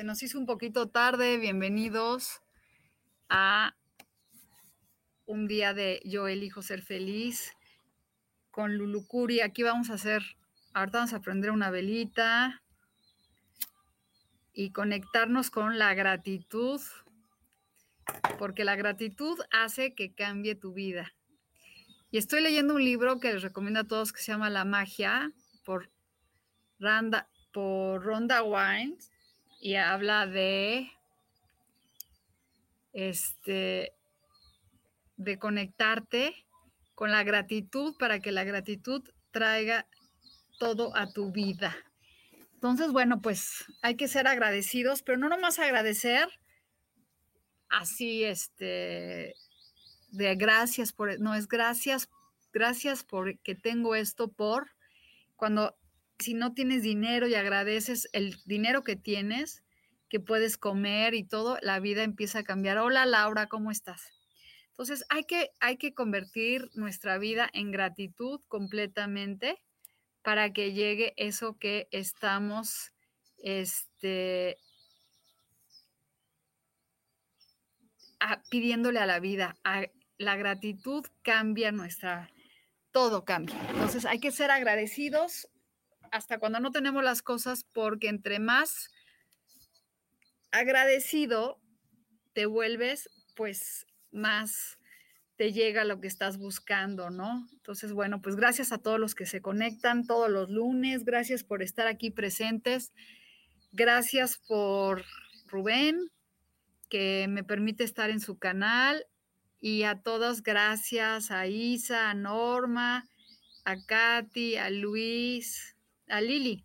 Se 0.00 0.04
nos 0.04 0.22
hizo 0.22 0.38
un 0.38 0.46
poquito 0.46 0.88
tarde. 0.88 1.36
Bienvenidos 1.36 2.40
a 3.28 3.76
un 5.26 5.46
día 5.46 5.74
de 5.74 6.00
Yo 6.06 6.26
elijo 6.26 6.62
ser 6.62 6.80
feliz 6.80 7.52
con 8.50 8.78
Lulucuri. 8.78 9.42
Aquí 9.42 9.62
vamos 9.62 9.90
a 9.90 9.94
hacer, 9.96 10.22
ahorita 10.72 11.00
vamos 11.00 11.12
a 11.12 11.20
prender 11.20 11.50
una 11.50 11.68
velita 11.68 12.62
y 14.54 14.72
conectarnos 14.72 15.50
con 15.50 15.78
la 15.78 15.92
gratitud, 15.92 16.80
porque 18.38 18.64
la 18.64 18.76
gratitud 18.76 19.38
hace 19.50 19.94
que 19.94 20.14
cambie 20.14 20.54
tu 20.54 20.72
vida. 20.72 21.12
Y 22.10 22.16
estoy 22.16 22.40
leyendo 22.40 22.74
un 22.74 22.82
libro 22.82 23.20
que 23.20 23.34
les 23.34 23.42
recomiendo 23.42 23.80
a 23.80 23.86
todos 23.86 24.14
que 24.14 24.22
se 24.22 24.32
llama 24.32 24.48
La 24.48 24.64
magia 24.64 25.30
por 25.62 25.90
Randa, 26.78 27.28
por 27.52 28.02
Ronda 28.02 28.42
Wines 28.42 29.09
y 29.60 29.76
habla 29.76 30.26
de 30.26 30.90
este 32.92 33.94
de 35.16 35.38
conectarte 35.38 36.34
con 36.94 37.12
la 37.12 37.22
gratitud 37.22 37.94
para 37.98 38.20
que 38.20 38.32
la 38.32 38.42
gratitud 38.42 39.02
traiga 39.30 39.86
todo 40.58 40.96
a 40.96 41.12
tu 41.12 41.30
vida. 41.30 41.76
Entonces, 42.54 42.90
bueno, 42.90 43.20
pues 43.20 43.66
hay 43.82 43.96
que 43.96 44.08
ser 44.08 44.26
agradecidos, 44.26 45.02
pero 45.02 45.18
no 45.18 45.28
nomás 45.28 45.58
agradecer 45.58 46.26
así, 47.68 48.24
este, 48.24 49.34
de 50.10 50.34
gracias 50.36 50.92
por, 50.92 51.20
no 51.20 51.34
es 51.34 51.48
gracias, 51.48 52.08
gracias 52.52 53.04
por 53.04 53.38
que 53.40 53.54
tengo 53.54 53.94
esto 53.94 54.28
por, 54.28 54.70
cuando 55.36 55.76
si 56.20 56.34
no 56.34 56.52
tienes 56.54 56.82
dinero 56.82 57.26
y 57.26 57.34
agradeces 57.34 58.08
el 58.12 58.36
dinero 58.44 58.84
que 58.84 58.96
tienes, 58.96 59.62
que 60.08 60.20
puedes 60.20 60.58
comer 60.58 61.14
y 61.14 61.24
todo, 61.24 61.58
la 61.62 61.80
vida 61.80 62.02
empieza 62.02 62.40
a 62.40 62.44
cambiar. 62.44 62.78
Hola 62.78 63.06
Laura, 63.06 63.46
¿cómo 63.46 63.70
estás? 63.70 64.12
Entonces 64.70 65.04
hay 65.08 65.24
que, 65.24 65.50
hay 65.60 65.76
que 65.76 65.94
convertir 65.94 66.70
nuestra 66.74 67.18
vida 67.18 67.48
en 67.52 67.70
gratitud 67.70 68.40
completamente 68.48 69.62
para 70.22 70.52
que 70.52 70.72
llegue 70.72 71.14
eso 71.16 71.58
que 71.58 71.88
estamos 71.90 72.92
este, 73.38 74.58
pidiéndole 78.50 79.00
a 79.00 79.06
la 79.06 79.20
vida. 79.20 79.56
la 80.18 80.36
gratitud 80.36 81.06
cambia 81.22 81.72
nuestra, 81.72 82.30
todo 82.90 83.24
cambia. 83.24 83.56
Entonces 83.70 84.04
hay 84.04 84.18
que 84.18 84.32
ser 84.32 84.50
agradecidos 84.50 85.48
hasta 86.10 86.38
cuando 86.38 86.60
no 86.60 86.70
tenemos 86.70 87.04
las 87.04 87.22
cosas, 87.22 87.64
porque 87.64 88.08
entre 88.08 88.38
más 88.38 88.90
agradecido 90.50 91.60
te 92.32 92.46
vuelves, 92.46 93.08
pues 93.36 93.86
más 94.10 94.78
te 95.36 95.52
llega 95.52 95.84
lo 95.84 96.00
que 96.00 96.08
estás 96.08 96.36
buscando, 96.36 97.08
¿no? 97.10 97.46
Entonces, 97.52 97.92
bueno, 97.92 98.20
pues 98.20 98.36
gracias 98.36 98.72
a 98.72 98.78
todos 98.78 99.00
los 99.00 99.14
que 99.14 99.24
se 99.24 99.40
conectan 99.40 100.06
todos 100.06 100.28
los 100.28 100.50
lunes, 100.50 101.04
gracias 101.04 101.44
por 101.44 101.62
estar 101.62 101.86
aquí 101.86 102.10
presentes, 102.10 102.92
gracias 103.72 104.36
por 104.36 105.04
Rubén, 105.46 106.10
que 106.90 107.26
me 107.28 107.42
permite 107.42 107.84
estar 107.84 108.10
en 108.10 108.20
su 108.20 108.38
canal, 108.38 109.06
y 109.60 109.84
a 109.84 110.02
todos 110.02 110.42
gracias, 110.42 111.30
a 111.30 111.46
Isa, 111.46 112.10
a 112.10 112.14
Norma, 112.14 113.08
a 113.64 113.76
Katy, 113.86 114.56
a 114.56 114.70
Luis, 114.70 115.76
a 116.10 116.20
Lili. 116.20 116.64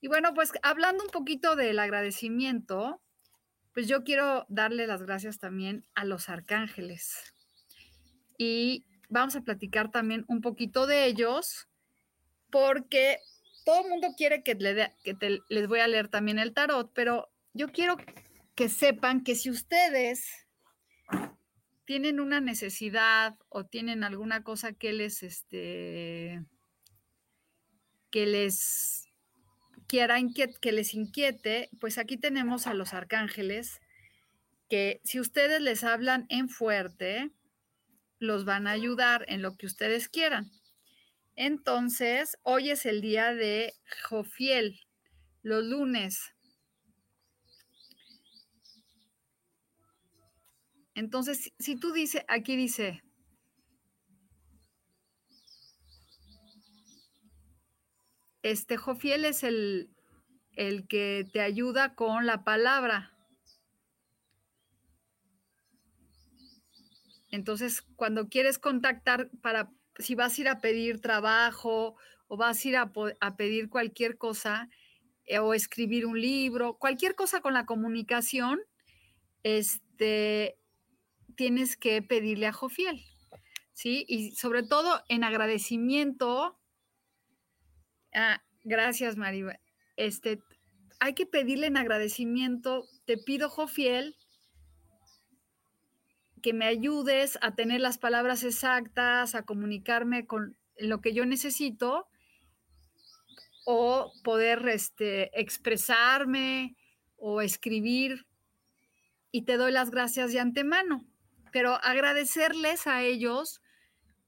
Y 0.00 0.08
bueno, 0.08 0.34
pues 0.34 0.52
hablando 0.62 1.04
un 1.04 1.10
poquito 1.10 1.56
del 1.56 1.78
agradecimiento, 1.78 3.00
pues 3.72 3.88
yo 3.88 4.04
quiero 4.04 4.46
darle 4.48 4.86
las 4.86 5.02
gracias 5.02 5.38
también 5.38 5.84
a 5.94 6.04
los 6.04 6.28
arcángeles. 6.28 7.34
Y 8.38 8.86
vamos 9.08 9.36
a 9.36 9.42
platicar 9.42 9.90
también 9.90 10.24
un 10.28 10.40
poquito 10.40 10.86
de 10.86 11.06
ellos, 11.06 11.68
porque 12.50 13.18
todo 13.64 13.82
el 13.82 13.90
mundo 13.90 14.08
quiere 14.16 14.42
que, 14.42 14.56
que 15.04 15.40
les 15.48 15.68
voy 15.68 15.80
a 15.80 15.88
leer 15.88 16.08
también 16.08 16.38
el 16.38 16.54
tarot, 16.54 16.90
pero 16.94 17.28
yo 17.52 17.72
quiero 17.72 17.96
que 18.54 18.68
sepan 18.68 19.22
que 19.24 19.34
si 19.34 19.50
ustedes 19.50 20.46
tienen 21.84 22.20
una 22.20 22.40
necesidad 22.40 23.36
o 23.48 23.64
tienen 23.64 24.04
alguna 24.04 24.42
cosa 24.42 24.72
que 24.72 24.92
les, 24.92 25.22
este, 25.22 26.44
que 28.16 28.24
les 28.24 29.10
que 29.88 30.72
les 30.72 30.94
inquiete, 30.94 31.68
pues 31.80 31.98
aquí 31.98 32.16
tenemos 32.16 32.66
a 32.66 32.72
los 32.72 32.94
arcángeles 32.94 33.82
que 34.70 35.02
si 35.04 35.20
ustedes 35.20 35.60
les 35.60 35.84
hablan 35.84 36.24
en 36.30 36.48
fuerte, 36.48 37.30
los 38.18 38.46
van 38.46 38.66
a 38.66 38.70
ayudar 38.70 39.26
en 39.28 39.42
lo 39.42 39.58
que 39.58 39.66
ustedes 39.66 40.08
quieran. 40.08 40.50
Entonces, 41.34 42.38
hoy 42.42 42.70
es 42.70 42.86
el 42.86 43.02
día 43.02 43.34
de 43.34 43.74
Jofiel, 44.08 44.80
los 45.42 45.62
lunes. 45.62 46.32
Entonces, 50.94 51.52
si 51.58 51.76
tú 51.78 51.92
dices, 51.92 52.22
aquí 52.28 52.56
dice, 52.56 53.02
este 58.50 58.76
Jofiel 58.76 59.24
es 59.24 59.42
el, 59.42 59.90
el 60.52 60.86
que 60.86 61.26
te 61.32 61.40
ayuda 61.40 61.94
con 61.94 62.26
la 62.26 62.44
palabra. 62.44 63.12
Entonces, 67.30 67.82
cuando 67.96 68.28
quieres 68.28 68.58
contactar 68.58 69.30
para, 69.42 69.70
si 69.98 70.14
vas 70.14 70.38
a 70.38 70.40
ir 70.40 70.48
a 70.48 70.60
pedir 70.60 71.00
trabajo 71.00 71.96
o 72.28 72.36
vas 72.36 72.64
a 72.64 72.68
ir 72.68 72.76
a, 72.76 73.36
pedir 73.36 73.68
cualquier 73.68 74.16
cosa 74.16 74.68
eh, 75.24 75.38
o 75.38 75.52
escribir 75.52 76.06
un 76.06 76.20
libro, 76.20 76.78
cualquier 76.78 77.14
cosa 77.14 77.40
con 77.40 77.52
la 77.52 77.66
comunicación, 77.66 78.60
este, 79.42 80.56
tienes 81.36 81.76
que 81.76 82.00
pedirle 82.00 82.46
a 82.46 82.52
Jofiel, 82.52 83.04
¿sí? 83.72 84.04
Y 84.08 84.34
sobre 84.34 84.62
todo 84.62 85.02
en 85.08 85.24
agradecimiento 85.24 86.55
Ah, 88.18 88.42
gracias, 88.64 89.18
Maribel. 89.18 89.58
Este, 89.96 90.40
hay 91.00 91.12
que 91.12 91.26
pedirle 91.26 91.66
en 91.66 91.76
agradecimiento, 91.76 92.88
te 93.04 93.18
pido, 93.18 93.50
Jofiel, 93.50 94.16
que 96.42 96.54
me 96.54 96.64
ayudes 96.64 97.38
a 97.42 97.54
tener 97.54 97.82
las 97.82 97.98
palabras 97.98 98.42
exactas, 98.42 99.34
a 99.34 99.42
comunicarme 99.42 100.26
con 100.26 100.56
lo 100.78 101.02
que 101.02 101.12
yo 101.12 101.26
necesito 101.26 102.08
o 103.66 104.10
poder 104.24 104.66
este, 104.66 105.38
expresarme 105.38 106.74
o 107.18 107.42
escribir 107.42 108.26
y 109.30 109.42
te 109.42 109.58
doy 109.58 109.72
las 109.72 109.90
gracias 109.90 110.32
de 110.32 110.40
antemano, 110.40 111.04
pero 111.52 111.74
agradecerles 111.84 112.86
a 112.86 113.02
ellos 113.02 113.60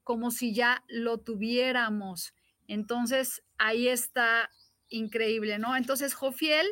como 0.03 0.29
si 0.29 0.53
ya 0.53 0.83
lo 0.89 1.17
tuviéramos. 1.17 2.35
Entonces, 2.69 3.41
ahí 3.57 3.87
está 3.87 4.51
increíble, 4.89 5.57
¿no? 5.57 5.75
Entonces, 5.75 6.13
Jofiel 6.13 6.67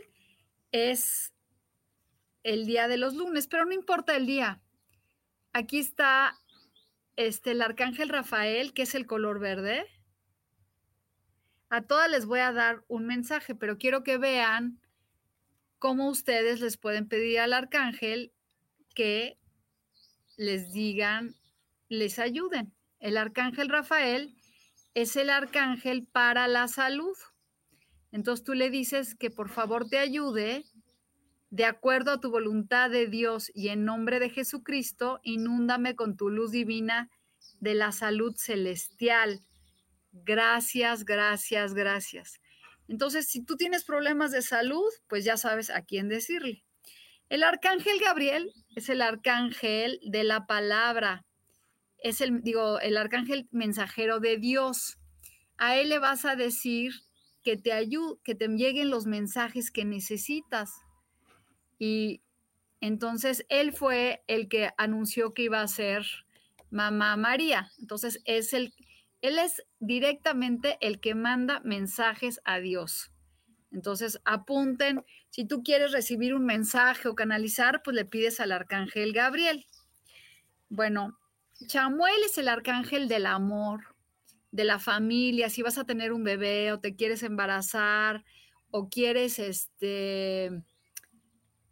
es 0.72 1.34
el 2.44 2.68
día 2.68 2.88
de 2.88 2.98
los 2.98 3.16
lunes, 3.16 3.48
pero 3.48 3.66
no 3.66 3.74
importa 3.74 4.16
el 4.16 4.28
día. 4.28 4.62
Aquí 5.54 5.80
está 5.80 6.36
este, 7.16 7.52
el 7.52 7.64
arcángel 7.64 8.10
Rafael, 8.10 8.74
que 8.74 8.84
es 8.84 8.94
el 8.94 9.08
color 9.08 9.40
verde. 9.40 9.88
A 11.70 11.82
todas 11.82 12.12
les 12.12 12.28
voy 12.28 12.42
a 12.42 12.54
dar 12.54 12.86
un 12.88 13.08
mensaje, 13.08 13.56
pero 13.56 13.80
quiero 13.80 14.04
que 14.04 14.20
vean 14.20 14.80
cómo 15.80 16.10
ustedes 16.10 16.62
les 16.62 16.78
pueden 16.78 17.08
pedir 17.08 17.40
al 17.40 17.54
arcángel 17.54 18.32
que 18.94 19.40
les 20.38 20.72
digan, 20.72 21.36
les 21.90 22.20
ayuden. 22.20 22.72
El 23.00 23.18
arcángel 23.18 23.70
Rafael 23.70 24.37
es 24.98 25.16
el 25.16 25.30
arcángel 25.30 26.08
para 26.12 26.48
la 26.48 26.68
salud. 26.68 27.16
Entonces 28.12 28.44
tú 28.44 28.56
le 28.56 28.72
dices 28.72 29.14
que 29.14 29.30
por 29.30 29.48
favor 29.48 29.88
te 29.88 30.00
ayude 30.00 30.66
de 31.52 31.66
acuerdo 31.66 32.10
a 32.10 32.20
tu 32.20 32.32
voluntad 32.32 32.90
de 32.90 33.06
Dios 33.06 33.52
y 33.54 33.68
en 33.68 33.86
nombre 33.86 34.20
de 34.20 34.32
Jesucristo, 34.32 35.20
inúndame 35.22 35.96
con 35.96 36.18
tu 36.18 36.32
luz 36.32 36.50
divina 36.50 37.12
de 37.60 37.76
la 37.76 37.92
salud 37.92 38.34
celestial. 38.38 39.44
Gracias, 40.14 41.06
gracias, 41.06 41.76
gracias. 41.76 42.42
Entonces, 42.88 43.28
si 43.28 43.46
tú 43.46 43.56
tienes 43.56 43.84
problemas 43.84 44.32
de 44.32 44.42
salud, 44.42 44.90
pues 45.08 45.24
ya 45.24 45.38
sabes 45.38 45.70
a 45.70 45.84
quién 45.84 46.10
decirle. 46.10 46.66
El 47.30 47.44
arcángel 47.44 48.00
Gabriel 48.00 48.52
es 48.76 48.90
el 48.90 49.04
arcángel 49.04 50.00
de 50.02 50.24
la 50.24 50.48
palabra, 50.48 51.27
es 52.00 52.22
el, 52.22 52.42
digo, 52.42 52.80
el 52.80 52.98
arcángel 52.98 53.48
mensajero 53.52 54.20
de 54.20 54.38
Dios. 54.38 54.98
A 55.58 55.78
él 55.78 55.90
le 55.90 56.00
vas 56.00 56.26
a 56.26 56.36
decir 56.36 56.94
que 57.44 57.58
te 57.58 57.72
ayude, 57.72 58.20
que 58.24 58.36
te 58.36 58.48
lleguen 58.48 58.90
los 58.90 59.06
mensajes 59.06 59.72
que 59.72 59.86
necesitas. 59.86 60.72
Y 61.80 62.22
entonces 62.82 63.46
él 63.50 63.74
fue 63.74 64.24
el 64.28 64.50
que 64.50 64.72
anunció 64.78 65.34
que 65.34 65.44
iba 65.44 65.62
a 65.62 65.68
ser 65.68 66.06
mamá 66.70 67.16
María. 67.18 67.72
Entonces 67.80 68.22
es 68.26 68.54
el, 68.54 68.74
él 69.22 69.40
es 69.40 69.64
directamente 69.80 70.78
el 70.82 71.00
que 71.00 71.16
manda 71.16 71.62
mensajes 71.62 72.42
a 72.44 72.60
Dios. 72.60 73.12
Entonces 73.72 74.20
apunten, 74.26 75.04
si 75.30 75.46
tú 75.46 75.64
quieres 75.64 75.92
recibir 75.92 76.34
un 76.34 76.46
mensaje 76.46 77.08
o 77.08 77.16
canalizar, 77.16 77.82
pues 77.84 77.96
le 77.96 78.06
pides 78.06 78.40
al 78.40 78.52
arcángel 78.52 79.14
Gabriel. 79.14 79.66
Bueno, 80.70 81.18
Chamuel 81.65 82.24
es 82.25 82.38
el 82.38 82.48
arcángel 82.48 83.07
del 83.07 83.25
amor, 83.25 83.95
de 84.51 84.63
la 84.63 84.80
familia, 84.80 85.50
si 85.50 85.62
vas 85.62 85.77
a 85.77 85.86
tener 85.86 86.13
un 86.13 86.24
bebé 86.24 86.71
o 86.71 86.80
te 86.80 86.95
quieres 86.95 87.24
embarazar 87.24 88.24
o 88.69 88.89
quieres 88.89 89.39
este, 89.39 90.63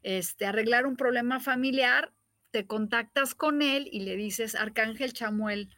este, 0.02 0.46
arreglar 0.46 0.86
un 0.86 0.98
problema 0.98 1.40
familiar, 1.40 2.14
te 2.52 2.66
contactas 2.66 3.36
con 3.36 3.62
él 3.62 3.88
y 3.92 4.02
le 4.02 4.16
dices, 4.16 4.56
Arcángel 4.56 5.14
Chamuel, 5.14 5.70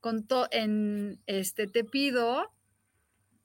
con 0.00 0.26
en, 0.50 1.20
este, 1.26 1.66
te 1.66 1.84
pido 1.84 2.52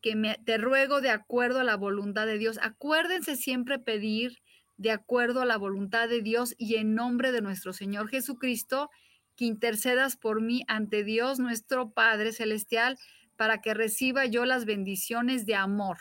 que 0.01 0.15
me, 0.15 0.35
te 0.45 0.57
ruego 0.57 1.01
de 1.01 1.09
acuerdo 1.09 1.59
a 1.59 1.63
la 1.63 1.75
voluntad 1.75 2.25
de 2.25 2.37
Dios. 2.37 2.59
Acuérdense 2.61 3.35
siempre 3.35 3.77
pedir 3.77 4.39
de 4.77 4.91
acuerdo 4.91 5.41
a 5.41 5.45
la 5.45 5.57
voluntad 5.57 6.07
de 6.07 6.21
Dios 6.21 6.55
y 6.57 6.75
en 6.75 6.95
nombre 6.95 7.31
de 7.31 7.41
nuestro 7.41 7.73
Señor 7.73 8.09
Jesucristo, 8.09 8.89
que 9.38 9.45
intercedas 9.45 10.18
por 10.18 10.42
mí 10.42 10.63
ante 10.68 11.04
Dios 11.04 11.39
nuestro 11.39 11.92
Padre 11.92 12.34
Celestial 12.34 13.00
para 13.38 13.62
que 13.62 13.74
reciba 13.74 14.25
yo 14.25 14.45
las 14.45 14.66
bendiciones 14.66 15.45
de 15.45 15.56
amor, 15.56 16.00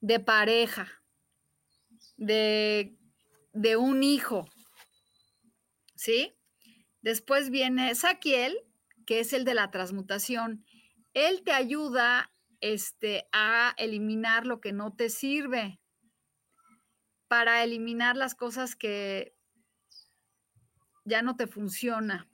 de 0.00 0.20
pareja, 0.20 1.02
de, 2.16 2.96
de 3.52 3.76
un 3.76 4.02
hijo. 4.02 4.48
¿Sí? 5.96 6.32
Después 7.02 7.50
viene 7.50 7.94
Saquiel, 7.94 8.56
que 9.04 9.20
es 9.20 9.32
el 9.32 9.44
de 9.44 9.54
la 9.54 9.70
transmutación. 9.70 10.64
Él 11.14 11.42
te 11.44 11.52
ayuda 11.52 12.32
este, 12.60 13.28
a 13.32 13.74
eliminar 13.76 14.46
lo 14.46 14.60
que 14.60 14.72
no 14.72 14.94
te 14.94 15.10
sirve, 15.10 15.80
para 17.26 17.64
eliminar 17.64 18.16
las 18.16 18.34
cosas 18.34 18.76
que 18.76 19.34
ya 21.04 21.22
no 21.22 21.36
te 21.36 21.46
funciona. 21.46 22.28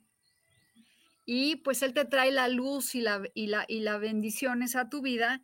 Y 1.25 1.57
pues 1.57 1.83
Él 1.83 1.93
te 1.93 2.05
trae 2.05 2.31
la 2.31 2.47
luz 2.47 2.95
y 2.95 3.01
la, 3.01 3.21
y 3.33 3.47
la, 3.47 3.65
y 3.67 3.83
bendiciones 3.99 4.75
a 4.75 4.89
tu 4.89 5.01
vida. 5.01 5.41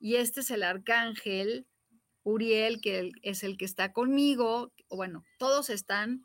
Y 0.00 0.16
este 0.16 0.40
es 0.40 0.50
el 0.50 0.62
arcángel 0.62 1.66
Uriel, 2.24 2.80
que 2.80 3.12
es 3.22 3.42
el 3.44 3.56
que 3.56 3.64
está 3.64 3.92
conmigo. 3.92 4.72
Bueno, 4.90 5.24
todos 5.38 5.70
están, 5.70 6.22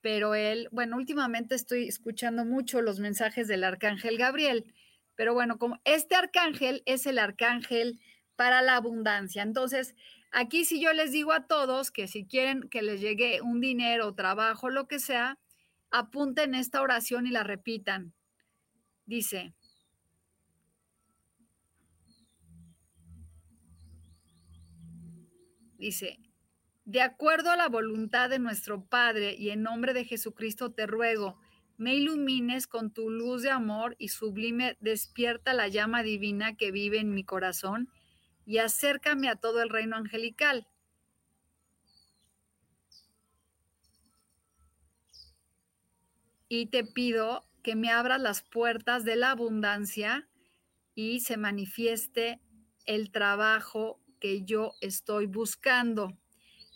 pero 0.00 0.34
él, 0.34 0.68
bueno, 0.72 0.96
últimamente 0.96 1.54
estoy 1.54 1.88
escuchando 1.88 2.44
mucho 2.44 2.82
los 2.82 2.98
mensajes 2.98 3.48
del 3.48 3.64
arcángel 3.64 4.16
Gabriel. 4.16 4.72
Pero 5.14 5.34
bueno, 5.34 5.58
como 5.58 5.78
este 5.84 6.14
arcángel 6.14 6.82
es 6.86 7.04
el 7.06 7.18
arcángel 7.18 8.00
para 8.36 8.62
la 8.62 8.76
abundancia. 8.76 9.42
Entonces, 9.42 9.94
aquí 10.32 10.64
si 10.64 10.80
yo 10.80 10.94
les 10.94 11.12
digo 11.12 11.32
a 11.32 11.46
todos 11.46 11.90
que 11.90 12.08
si 12.08 12.26
quieren 12.26 12.70
que 12.70 12.80
les 12.80 13.02
llegue 13.02 13.42
un 13.42 13.60
dinero, 13.60 14.14
trabajo, 14.14 14.70
lo 14.70 14.88
que 14.88 14.98
sea, 14.98 15.38
apunten 15.90 16.54
esta 16.54 16.82
oración 16.82 17.26
y 17.26 17.30
la 17.30 17.42
repitan. 17.42 18.14
Dice, 19.06 19.54
dice, 25.78 26.18
de 26.84 27.02
acuerdo 27.02 27.50
a 27.50 27.56
la 27.56 27.68
voluntad 27.68 28.30
de 28.30 28.38
nuestro 28.38 28.84
Padre 28.84 29.34
y 29.36 29.50
en 29.50 29.62
nombre 29.62 29.94
de 29.94 30.04
Jesucristo 30.04 30.72
te 30.72 30.86
ruego, 30.86 31.38
me 31.76 31.94
ilumines 31.94 32.66
con 32.66 32.92
tu 32.92 33.10
luz 33.10 33.42
de 33.42 33.50
amor 33.50 33.96
y 33.98 34.08
sublime 34.08 34.76
despierta 34.80 35.54
la 35.54 35.68
llama 35.68 36.02
divina 36.02 36.56
que 36.56 36.70
vive 36.70 36.98
en 36.98 37.14
mi 37.14 37.24
corazón 37.24 37.88
y 38.44 38.58
acércame 38.58 39.28
a 39.28 39.36
todo 39.36 39.62
el 39.62 39.70
reino 39.70 39.96
angelical. 39.96 40.66
Y 46.50 46.66
te 46.66 46.84
pido 46.84 47.48
que 47.62 47.76
me 47.76 47.90
abras 47.90 48.20
las 48.20 48.42
puertas 48.42 49.04
de 49.04 49.14
la 49.14 49.30
abundancia 49.30 50.28
y 50.96 51.20
se 51.20 51.36
manifieste 51.36 52.40
el 52.86 53.12
trabajo 53.12 54.00
que 54.18 54.42
yo 54.42 54.72
estoy 54.80 55.26
buscando. 55.26 56.18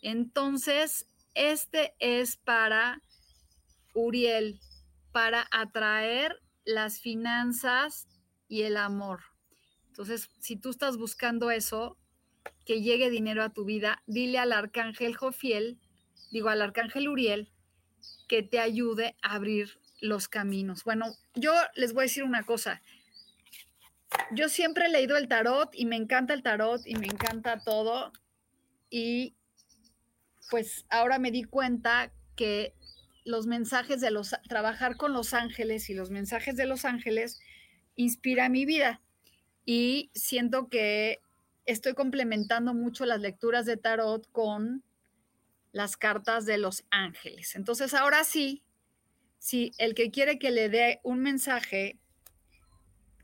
Entonces, 0.00 1.10
este 1.34 1.96
es 1.98 2.36
para 2.36 3.02
Uriel, 3.94 4.60
para 5.10 5.48
atraer 5.50 6.40
las 6.64 7.00
finanzas 7.00 8.06
y 8.46 8.62
el 8.62 8.76
amor. 8.76 9.22
Entonces, 9.88 10.30
si 10.38 10.54
tú 10.54 10.70
estás 10.70 10.96
buscando 10.96 11.50
eso, 11.50 11.98
que 12.64 12.80
llegue 12.80 13.10
dinero 13.10 13.42
a 13.42 13.52
tu 13.52 13.64
vida, 13.64 14.04
dile 14.06 14.38
al 14.38 14.52
arcángel 14.52 15.16
Jofiel, 15.16 15.80
digo 16.30 16.48
al 16.48 16.62
arcángel 16.62 17.08
Uriel, 17.08 17.50
que 18.34 18.42
te 18.42 18.58
ayude 18.58 19.14
a 19.22 19.36
abrir 19.36 19.78
los 20.00 20.26
caminos. 20.26 20.82
Bueno, 20.82 21.14
yo 21.36 21.52
les 21.76 21.92
voy 21.92 22.02
a 22.02 22.06
decir 22.06 22.24
una 22.24 22.42
cosa. 22.42 22.82
Yo 24.32 24.48
siempre 24.48 24.86
he 24.86 24.88
leído 24.88 25.16
el 25.16 25.28
tarot 25.28 25.72
y 25.72 25.86
me 25.86 25.94
encanta 25.94 26.34
el 26.34 26.42
tarot 26.42 26.84
y 26.84 26.96
me 26.96 27.06
encanta 27.06 27.60
todo. 27.62 28.10
Y 28.90 29.36
pues 30.50 30.84
ahora 30.90 31.20
me 31.20 31.30
di 31.30 31.44
cuenta 31.44 32.12
que 32.34 32.74
los 33.24 33.46
mensajes 33.46 34.00
de 34.00 34.10
los, 34.10 34.34
trabajar 34.48 34.96
con 34.96 35.12
los 35.12 35.32
ángeles 35.32 35.88
y 35.88 35.94
los 35.94 36.10
mensajes 36.10 36.56
de 36.56 36.66
los 36.66 36.84
ángeles 36.84 37.38
inspira 37.94 38.48
mi 38.48 38.66
vida. 38.66 39.00
Y 39.64 40.10
siento 40.12 40.68
que 40.68 41.20
estoy 41.66 41.94
complementando 41.94 42.74
mucho 42.74 43.06
las 43.06 43.20
lecturas 43.20 43.64
de 43.64 43.76
tarot 43.76 44.28
con 44.32 44.82
las 45.74 45.96
cartas 45.96 46.46
de 46.46 46.56
los 46.56 46.84
ángeles. 46.90 47.56
Entonces, 47.56 47.94
ahora 47.94 48.22
sí, 48.22 48.62
si 49.38 49.72
el 49.76 49.96
que 49.96 50.12
quiere 50.12 50.38
que 50.38 50.52
le 50.52 50.68
dé 50.68 51.00
un 51.02 51.18
mensaje, 51.18 51.98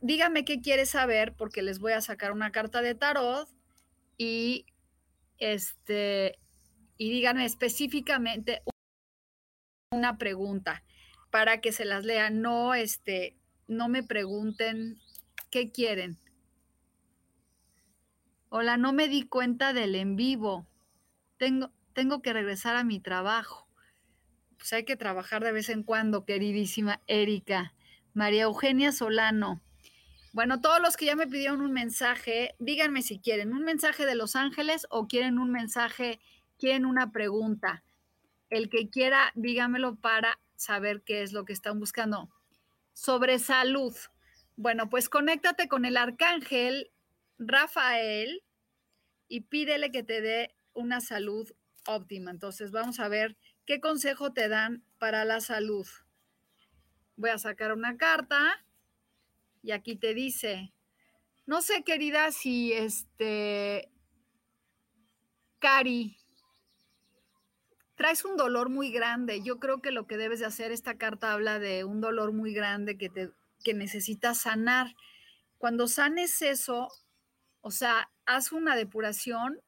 dígame 0.01 0.43
qué 0.43 0.59
quiere 0.59 0.85
saber, 0.85 1.33
porque 1.33 1.61
les 1.61 1.79
voy 1.79 1.93
a 1.93 2.01
sacar 2.01 2.33
una 2.33 2.51
carta 2.51 2.81
de 2.81 2.93
tarot 2.93 3.49
y 4.17 4.65
este 5.37 6.37
y 6.97 7.09
díganme 7.09 7.45
específicamente 7.45 8.61
una 9.91 10.17
pregunta 10.17 10.83
para 11.29 11.61
que 11.61 11.71
se 11.71 11.85
las 11.85 12.03
lea. 12.03 12.29
No, 12.29 12.73
este, 12.73 13.37
no 13.67 13.87
me 13.87 14.03
pregunten 14.03 14.99
qué 15.49 15.71
quieren. 15.71 16.19
Hola, 18.49 18.75
no 18.75 18.91
me 18.91 19.07
di 19.07 19.23
cuenta 19.23 19.71
del 19.71 19.95
en 19.95 20.17
vivo. 20.17 20.67
Tengo, 21.37 21.71
tengo 21.93 22.21
que 22.21 22.33
regresar 22.33 22.75
a 22.75 22.83
mi 22.83 22.99
trabajo. 22.99 23.67
Pues 24.57 24.73
hay 24.73 24.85
que 24.85 24.95
trabajar 24.95 25.43
de 25.43 25.51
vez 25.51 25.69
en 25.69 25.83
cuando, 25.83 26.25
queridísima 26.25 27.01
Erika. 27.07 27.73
María 28.13 28.43
Eugenia 28.43 28.91
Solano. 28.91 29.61
Bueno, 30.33 30.61
todos 30.61 30.81
los 30.81 30.95
que 30.95 31.05
ya 31.05 31.15
me 31.15 31.27
pidieron 31.27 31.61
un 31.61 31.73
mensaje, 31.73 32.55
díganme 32.59 33.01
si 33.01 33.19
quieren 33.19 33.53
un 33.53 33.63
mensaje 33.63 34.05
de 34.05 34.15
Los 34.15 34.35
Ángeles 34.35 34.87
o 34.89 35.07
quieren 35.07 35.39
un 35.39 35.51
mensaje, 35.51 36.19
quieren 36.57 36.85
una 36.85 37.11
pregunta. 37.11 37.83
El 38.49 38.69
que 38.69 38.89
quiera, 38.89 39.31
dígamelo 39.35 39.95
para 39.95 40.39
saber 40.55 41.01
qué 41.01 41.21
es 41.21 41.33
lo 41.33 41.43
que 41.43 41.53
están 41.53 41.79
buscando. 41.79 42.29
Sobre 42.93 43.39
salud. 43.39 43.95
Bueno, 44.55 44.89
pues 44.89 45.09
conéctate 45.09 45.67
con 45.67 45.85
el 45.85 45.97
arcángel 45.97 46.91
Rafael 47.39 48.43
y 49.27 49.41
pídele 49.41 49.91
que 49.91 50.03
te 50.03 50.21
dé 50.21 50.55
una 50.73 51.01
salud 51.01 51.51
óptima. 51.87 52.31
Entonces, 52.31 52.71
vamos 52.71 52.99
a 52.99 53.07
ver 53.07 53.37
qué 53.65 53.79
consejo 53.79 54.33
te 54.33 54.47
dan 54.47 54.83
para 54.97 55.25
la 55.25 55.41
salud. 55.41 55.87
Voy 57.15 57.29
a 57.29 57.37
sacar 57.37 57.73
una 57.73 57.97
carta 57.97 58.65
y 59.61 59.71
aquí 59.71 59.95
te 59.95 60.13
dice, 60.13 60.73
no 61.45 61.61
sé, 61.61 61.83
querida, 61.83 62.31
si 62.31 62.73
este, 62.73 63.91
Cari, 65.59 66.17
traes 67.95 68.25
un 68.25 68.35
dolor 68.37 68.69
muy 68.69 68.91
grande. 68.91 69.43
Yo 69.43 69.59
creo 69.59 69.81
que 69.81 69.91
lo 69.91 70.07
que 70.07 70.17
debes 70.17 70.39
de 70.39 70.47
hacer, 70.47 70.71
esta 70.71 70.97
carta 70.97 71.33
habla 71.33 71.59
de 71.59 71.83
un 71.83 72.01
dolor 72.01 72.31
muy 72.33 72.53
grande 72.53 72.97
que, 72.97 73.09
te, 73.09 73.31
que 73.63 73.73
necesitas 73.73 74.39
sanar. 74.39 74.95
Cuando 75.59 75.87
sanes 75.87 76.41
eso, 76.41 76.87
o 77.61 77.69
sea, 77.69 78.11
haz 78.25 78.51
una 78.51 78.75
depuración, 78.75 79.61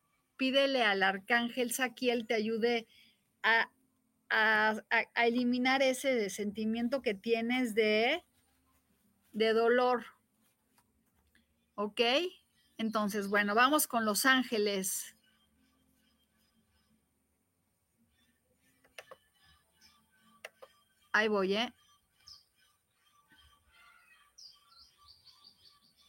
pídele 0.43 0.83
al 0.83 1.03
arcángel 1.03 1.71
Saquiel 1.71 2.27
te 2.27 2.33
ayude 2.33 2.85
a, 3.43 3.71
a, 4.29 4.75
a, 4.89 5.25
eliminar 5.25 5.81
ese 5.81 6.29
sentimiento 6.29 7.01
que 7.01 7.13
tienes 7.13 7.75
de, 7.75 8.25
de 9.31 9.53
dolor. 9.53 10.03
¿Ok? 11.75 12.01
Entonces, 12.77 13.29
bueno, 13.29 13.55
vamos 13.55 13.87
con 13.87 14.03
los 14.03 14.25
ángeles. 14.25 15.15
Ahí 21.13 21.29
voy, 21.29 21.53
¿eh? 21.53 21.73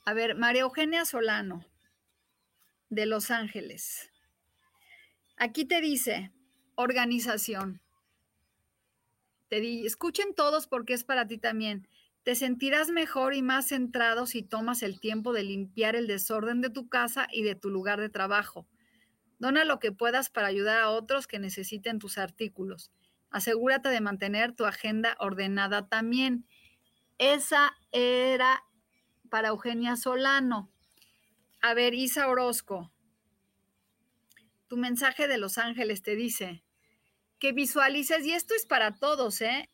A 0.04 0.12
ver, 0.12 0.34
María 0.34 0.62
Eugenia 0.62 1.04
Solano, 1.04 1.64
de 2.88 3.06
Los 3.06 3.30
Ángeles. 3.30 4.10
Aquí 5.36 5.64
te 5.64 5.80
dice, 5.80 6.32
organización. 6.76 7.80
Te 9.48 9.86
escuchen 9.86 10.34
todos 10.34 10.66
porque 10.66 10.94
es 10.94 11.04
para 11.04 11.26
ti 11.26 11.38
también. 11.38 11.88
Te 12.22 12.34
sentirás 12.34 12.88
mejor 12.88 13.34
y 13.34 13.42
más 13.42 13.66
centrado 13.66 14.26
si 14.26 14.42
tomas 14.42 14.82
el 14.82 15.00
tiempo 15.00 15.32
de 15.32 15.42
limpiar 15.42 15.96
el 15.96 16.06
desorden 16.06 16.60
de 16.60 16.70
tu 16.70 16.88
casa 16.88 17.26
y 17.30 17.42
de 17.42 17.54
tu 17.54 17.68
lugar 17.68 18.00
de 18.00 18.08
trabajo. 18.08 18.66
Dona 19.38 19.64
lo 19.64 19.78
que 19.78 19.92
puedas 19.92 20.30
para 20.30 20.46
ayudar 20.46 20.80
a 20.80 20.90
otros 20.90 21.26
que 21.26 21.38
necesiten 21.38 21.98
tus 21.98 22.16
artículos. 22.16 22.92
Asegúrate 23.30 23.88
de 23.88 24.00
mantener 24.00 24.52
tu 24.52 24.64
agenda 24.64 25.16
ordenada 25.18 25.88
también. 25.88 26.46
Esa 27.18 27.76
era 27.92 28.64
para 29.28 29.48
Eugenia 29.48 29.96
Solano. 29.96 30.70
A 31.60 31.74
ver, 31.74 31.94
Isa 31.94 32.28
Orozco. 32.28 32.93
Tu 34.68 34.76
mensaje 34.76 35.28
de 35.28 35.38
Los 35.38 35.58
Ángeles 35.58 36.02
te 36.02 36.16
dice 36.16 36.64
que 37.38 37.52
visualices, 37.52 38.24
y 38.24 38.32
esto 38.32 38.54
es 38.54 38.64
para 38.64 38.94
todos, 38.94 39.40
¿eh? 39.42 39.68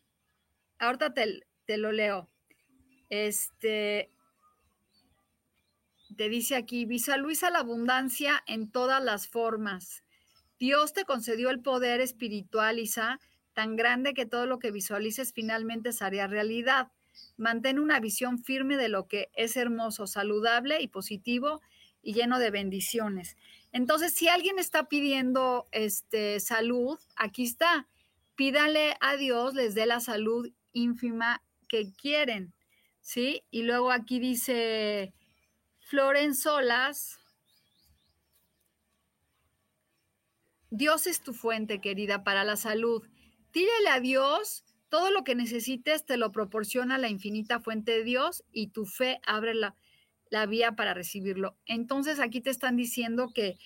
Ahorita 0.78 1.14
te, 1.14 1.76
lo 1.76 1.92
leo. 1.92 2.28
Este, 3.10 4.10
te 6.16 6.28
dice 6.28 6.56
aquí, 6.56 6.84
visualiza 6.84 7.50
la 7.50 7.60
abundancia 7.60 8.42
en 8.46 8.70
todas 8.70 9.02
las 9.02 9.28
formas. 9.28 10.02
Dios 10.58 10.92
te 10.92 11.04
concedió 11.04 11.50
el 11.50 11.60
poder 11.60 12.00
espiritual, 12.00 12.78
Isa, 12.78 13.20
tan 13.52 13.76
grande 13.76 14.14
que 14.14 14.26
todo 14.26 14.46
lo 14.46 14.58
que 14.58 14.70
visualices 14.70 15.32
finalmente 15.32 15.92
se 15.92 16.04
haría 16.04 16.26
realidad. 16.26 16.88
Mantén 17.36 17.78
una 17.78 18.00
visión 18.00 18.42
firme 18.42 18.76
de 18.76 18.88
lo 18.88 19.06
que 19.06 19.30
es 19.34 19.56
hermoso, 19.56 20.06
saludable 20.06 20.80
y 20.80 20.88
positivo 20.88 21.60
y 22.02 22.14
lleno 22.14 22.38
de 22.38 22.50
bendiciones. 22.50 23.36
Entonces, 23.72 24.12
si 24.12 24.28
alguien 24.28 24.58
está 24.58 24.88
pidiendo 24.88 25.68
este, 25.70 26.40
salud, 26.40 26.98
aquí 27.16 27.44
está. 27.44 27.88
Pídale 28.34 28.96
a 29.00 29.16
Dios, 29.16 29.54
les 29.54 29.74
dé 29.74 29.86
la 29.86 30.00
salud 30.00 30.50
ínfima 30.72 31.42
que 31.68 31.92
quieren. 31.92 32.54
¿sí? 33.00 33.44
Y 33.50 33.62
luego 33.62 33.90
aquí 33.90 34.20
dice 34.20 35.14
Florenzolas. 35.80 37.18
Dios 40.70 41.08
es 41.08 41.20
tu 41.20 41.32
fuente, 41.32 41.80
querida, 41.80 42.22
para 42.22 42.44
la 42.44 42.56
salud. 42.56 43.02
Tírale 43.50 43.88
a 43.88 43.98
Dios, 43.98 44.64
todo 44.88 45.10
lo 45.10 45.24
que 45.24 45.34
necesites 45.34 46.06
te 46.06 46.16
lo 46.16 46.30
proporciona 46.30 46.98
la 46.98 47.08
infinita 47.08 47.58
fuente 47.58 47.90
de 47.90 48.04
Dios 48.04 48.44
y 48.52 48.68
tu 48.68 48.86
fe 48.86 49.20
abre 49.26 49.54
la, 49.54 49.74
la 50.30 50.46
vía 50.46 50.72
para 50.72 50.94
recibirlo. 50.94 51.56
Entonces 51.66 52.20
aquí 52.20 52.40
te 52.40 52.50
están 52.50 52.76
diciendo 52.76 53.32
que 53.34 53.58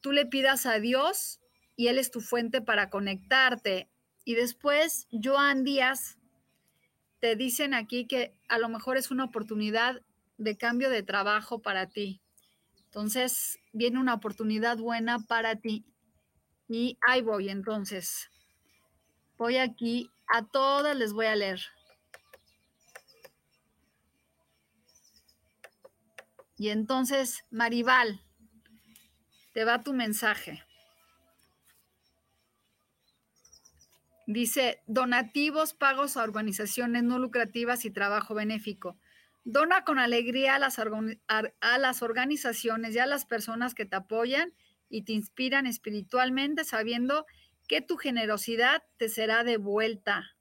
tú 0.00 0.12
le 0.12 0.24
pidas 0.24 0.64
a 0.66 0.78
Dios 0.78 1.40
y 1.76 1.88
Él 1.88 1.98
es 1.98 2.10
tu 2.10 2.20
fuente 2.20 2.62
para 2.62 2.88
conectarte. 2.88 3.88
Y 4.24 4.34
después, 4.34 5.06
Joan 5.12 5.62
Díaz 5.62 6.18
te 7.20 7.36
dicen 7.36 7.74
aquí 7.74 8.06
que 8.06 8.32
a 8.48 8.58
lo 8.58 8.68
mejor 8.68 8.96
es 8.96 9.10
una 9.10 9.24
oportunidad 9.24 10.00
de 10.38 10.56
cambio 10.56 10.90
de 10.90 11.02
trabajo 11.02 11.60
para 11.60 11.86
ti. 11.86 12.20
Entonces, 12.86 13.58
viene 13.72 13.98
una 13.98 14.14
oportunidad 14.14 14.78
buena 14.78 15.18
para 15.18 15.56
ti. 15.56 15.84
Y 16.68 16.98
ahí 17.06 17.22
voy, 17.22 17.48
entonces. 17.48 18.30
Voy 19.36 19.58
aquí, 19.58 20.10
a 20.28 20.46
todas 20.46 20.96
les 20.96 21.12
voy 21.12 21.26
a 21.26 21.36
leer. 21.36 21.60
Y 26.56 26.70
entonces, 26.70 27.44
Maribal, 27.50 28.22
te 29.52 29.64
va 29.64 29.82
tu 29.82 29.92
mensaje. 29.92 30.62
Dice, 34.26 34.82
donativos, 34.86 35.72
pagos 35.72 36.16
a 36.16 36.24
organizaciones 36.24 37.04
no 37.04 37.18
lucrativas 37.18 37.84
y 37.84 37.90
trabajo 37.90 38.34
benéfico. 38.34 38.98
Dona 39.44 39.84
con 39.84 40.00
alegría 40.00 40.56
a 40.56 40.58
las, 40.58 40.78
a 40.78 41.78
las 41.78 42.02
organizaciones 42.02 42.94
y 42.94 42.98
a 42.98 43.06
las 43.06 43.24
personas 43.24 43.74
que 43.74 43.86
te 43.86 43.94
apoyan 43.94 44.52
y 44.88 45.02
te 45.02 45.12
inspiran 45.12 45.66
espiritualmente, 45.66 46.64
sabiendo 46.64 47.26
que 47.68 47.80
tu 47.80 47.96
generosidad 47.96 48.82
te 48.96 49.08
será 49.08 49.44
devuelta 49.44 50.36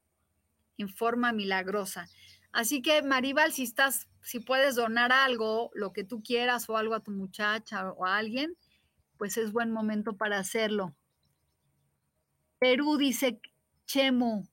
en 0.77 0.89
forma 0.89 1.31
milagrosa. 1.31 2.07
Así 2.55 2.81
que, 2.81 3.01
Maribal, 3.01 3.51
si 3.51 3.63
estás, 3.63 4.07
si 4.21 4.39
puedes 4.39 4.75
donar 4.75 5.11
algo, 5.11 5.71
lo 5.73 5.91
que 5.91 6.05
tú 6.05 6.23
quieras, 6.23 6.69
o 6.69 6.77
algo 6.77 6.95
a 6.95 7.03
tu 7.03 7.11
muchacha 7.11 7.91
o 7.91 8.05
a 8.05 8.15
alguien, 8.15 8.55
pues 9.17 9.35
es 9.35 9.51
buen 9.51 9.71
momento 9.71 10.15
para 10.15 10.39
hacerlo. 10.39 10.95
Perú 12.57 12.95
dice 12.95 13.41
Chemo, 13.85 14.47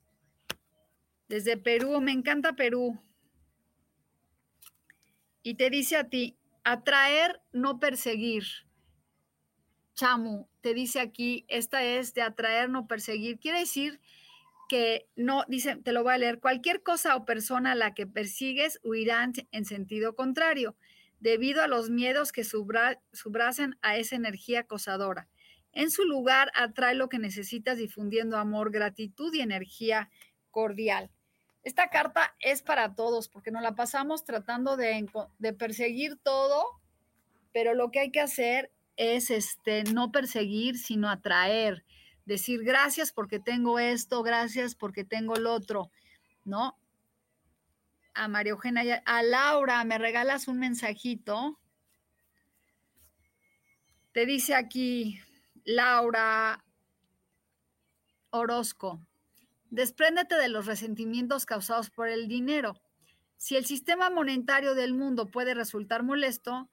desde 1.29 1.57
Perú, 1.57 2.01
me 2.01 2.11
encanta 2.11 2.55
Perú. 2.55 3.01
Y 5.45 5.55
te 5.55 5.71
dice 5.71 5.97
a 5.97 6.09
ti, 6.09 6.37
atraer, 6.65 7.41
no 7.53 7.79
perseguir. 7.79 8.43
Chamu, 9.95 10.49
te 10.61 10.75
dice 10.75 10.99
aquí, 10.99 11.45
esta 11.47 11.85
es 11.85 12.15
de 12.15 12.23
atraer, 12.23 12.69
no 12.69 12.89
perseguir. 12.89 13.39
Quiere 13.39 13.61
decir 13.61 14.01
que 14.73 15.07
no, 15.17 15.45
dice, 15.49 15.77
te 15.77 15.93
lo 15.93 16.03
voy 16.03 16.15
a 16.15 16.19
leer, 16.19 16.41
cualquier 16.41 16.83
cosa 16.83 17.15
o 17.15 17.27
persona 17.27 17.73
a 17.73 17.75
la 17.75 17.93
que 17.93 18.07
persigues 18.07 18.81
huirán 18.83 19.35
en 19.51 19.67
sentido 19.67 20.17
contrario, 20.17 20.77
debido 21.21 21.61
a 21.61 21.67
los 21.67 21.91
miedos 21.91 22.33
que 22.33 22.43
subra, 22.43 22.99
subracen 23.13 23.77
a 23.83 23.99
esa 23.99 24.17
energía 24.17 24.61
acosadora. 24.61 25.29
En 25.75 25.91
su 25.91 26.05
lugar, 26.05 26.51
atrae 26.55 26.95
lo 26.95 27.11
que 27.11 27.19
necesitas 27.19 27.77
difundiendo 27.77 28.39
amor, 28.39 28.73
gratitud 28.73 29.35
y 29.35 29.43
energía 29.43 30.09
cordial. 30.51 31.11
Esta 31.65 31.91
carta 31.91 32.35
es 32.41 32.63
para 32.63 32.95
todos 32.95 33.29
porque 33.29 33.51
nos 33.51 33.61
la 33.61 33.75
pasamos 33.75 34.25
tratando 34.25 34.79
de, 34.79 35.07
perseguir 35.59 36.17
todo, 36.17 36.65
pero 37.53 37.75
lo 37.75 37.91
que 37.91 38.01
hay 38.01 38.11
que 38.11 38.23
hacer 38.23 38.73
es 38.97 39.31
este, 39.31 39.85
no 39.85 40.13
perseguir, 40.13 40.79
sino 40.79 41.11
atraer. 41.11 41.85
Decir 42.25 42.63
gracias 42.63 43.13
porque 43.13 43.41
tengo 43.41 43.79
esto, 43.79 44.23
gracias 44.23 44.75
porque 44.75 45.05
tengo 45.05 45.37
lo 45.37 45.53
otro, 45.53 45.91
¿no? 46.45 46.79
A 48.15 48.29
María 48.29 48.53
Eugenia, 48.53 49.03
a 49.07 49.23
Laura, 49.23 49.83
me 49.85 49.99
regalas 49.99 50.47
un 50.47 50.59
mensajito. 50.59 51.59
Te 54.13 54.27
dice 54.27 54.55
aquí, 54.55 55.19
Laura 55.65 56.65
Orozco, 58.31 59.01
despréndete 59.71 60.37
de 60.37 60.49
los 60.49 60.67
resentimientos 60.67 61.47
causados 61.47 61.91
por 61.91 62.09
el 62.09 62.29
dinero. 62.29 62.81
Si 63.37 63.57
el 63.57 63.65
sistema 63.65 64.11
monetario 64.11 64.75
del 64.75 64.95
mundo 64.95 65.27
puede 65.27 65.55
resultar 65.55 66.03
molesto, 66.03 66.71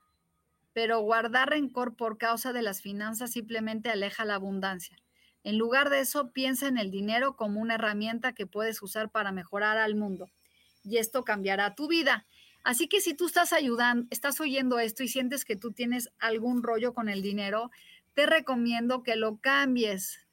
pero 0.74 1.00
guardar 1.00 1.50
rencor 1.50 1.96
por 1.96 2.18
causa 2.18 2.54
de 2.54 2.62
las 2.62 2.82
finanzas 2.82 3.32
simplemente 3.32 3.90
aleja 3.90 4.26
la 4.26 4.36
abundancia. 4.36 4.98
En 5.44 5.58
lugar 5.58 5.90
de 5.90 6.02
eso, 6.02 6.32
piensa 6.32 6.68
en 6.68 6.78
el 6.78 6.92
dinero 6.92 7.36
como 7.36 7.62
una 7.62 7.76
herramienta 7.76 8.34
que 8.34 8.46
puedes 8.46 8.82
usar 8.82 9.10
para 9.10 9.32
mejorar 9.32 9.78
al 9.78 9.96
mundo. 9.96 10.30
Y 10.84 10.98
esto 10.98 11.24
cambiará 11.24 11.76
tu 11.76 11.88
vida. 11.88 12.26
Así 12.64 12.88
que 12.88 13.00
si 13.00 13.14
tú 13.14 13.28
estás 13.28 13.54
ayudando, 13.54 14.08
estás 14.10 14.40
oyendo 14.42 14.80
esto 14.80 15.04
y 15.04 15.08
sientes 15.08 15.46
que 15.46 15.56
tú 15.56 15.72
tienes 15.72 16.10
algún 16.20 16.62
rollo 16.62 16.94
con 16.94 17.08
el 17.08 17.22
dinero, 17.22 17.72
te 18.14 18.26
recomiendo 18.26 19.02
que 19.02 19.16
lo 19.16 19.38
cambies. 19.38 20.28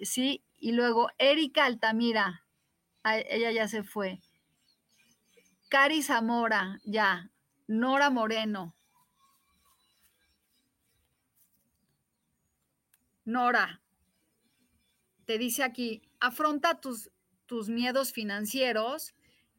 ¿Sí? 0.00 0.42
Y 0.58 0.72
luego 0.72 1.10
Erika 1.18 1.66
Altamira, 1.66 2.44
ella 3.04 3.52
ya 3.52 3.68
se 3.68 3.82
fue. 3.82 4.20
Cari 5.68 6.02
Zamora, 6.02 6.80
ya. 6.84 7.30
Nora 7.66 8.10
Moreno. 8.10 8.74
Nora, 13.24 13.81
te 15.24 15.38
dice 15.38 15.62
aquí, 15.62 16.02
afronta 16.20 16.80
tus, 16.80 17.10
tus 17.46 17.68
miedos 17.68 18.12
financieros. 18.12 19.14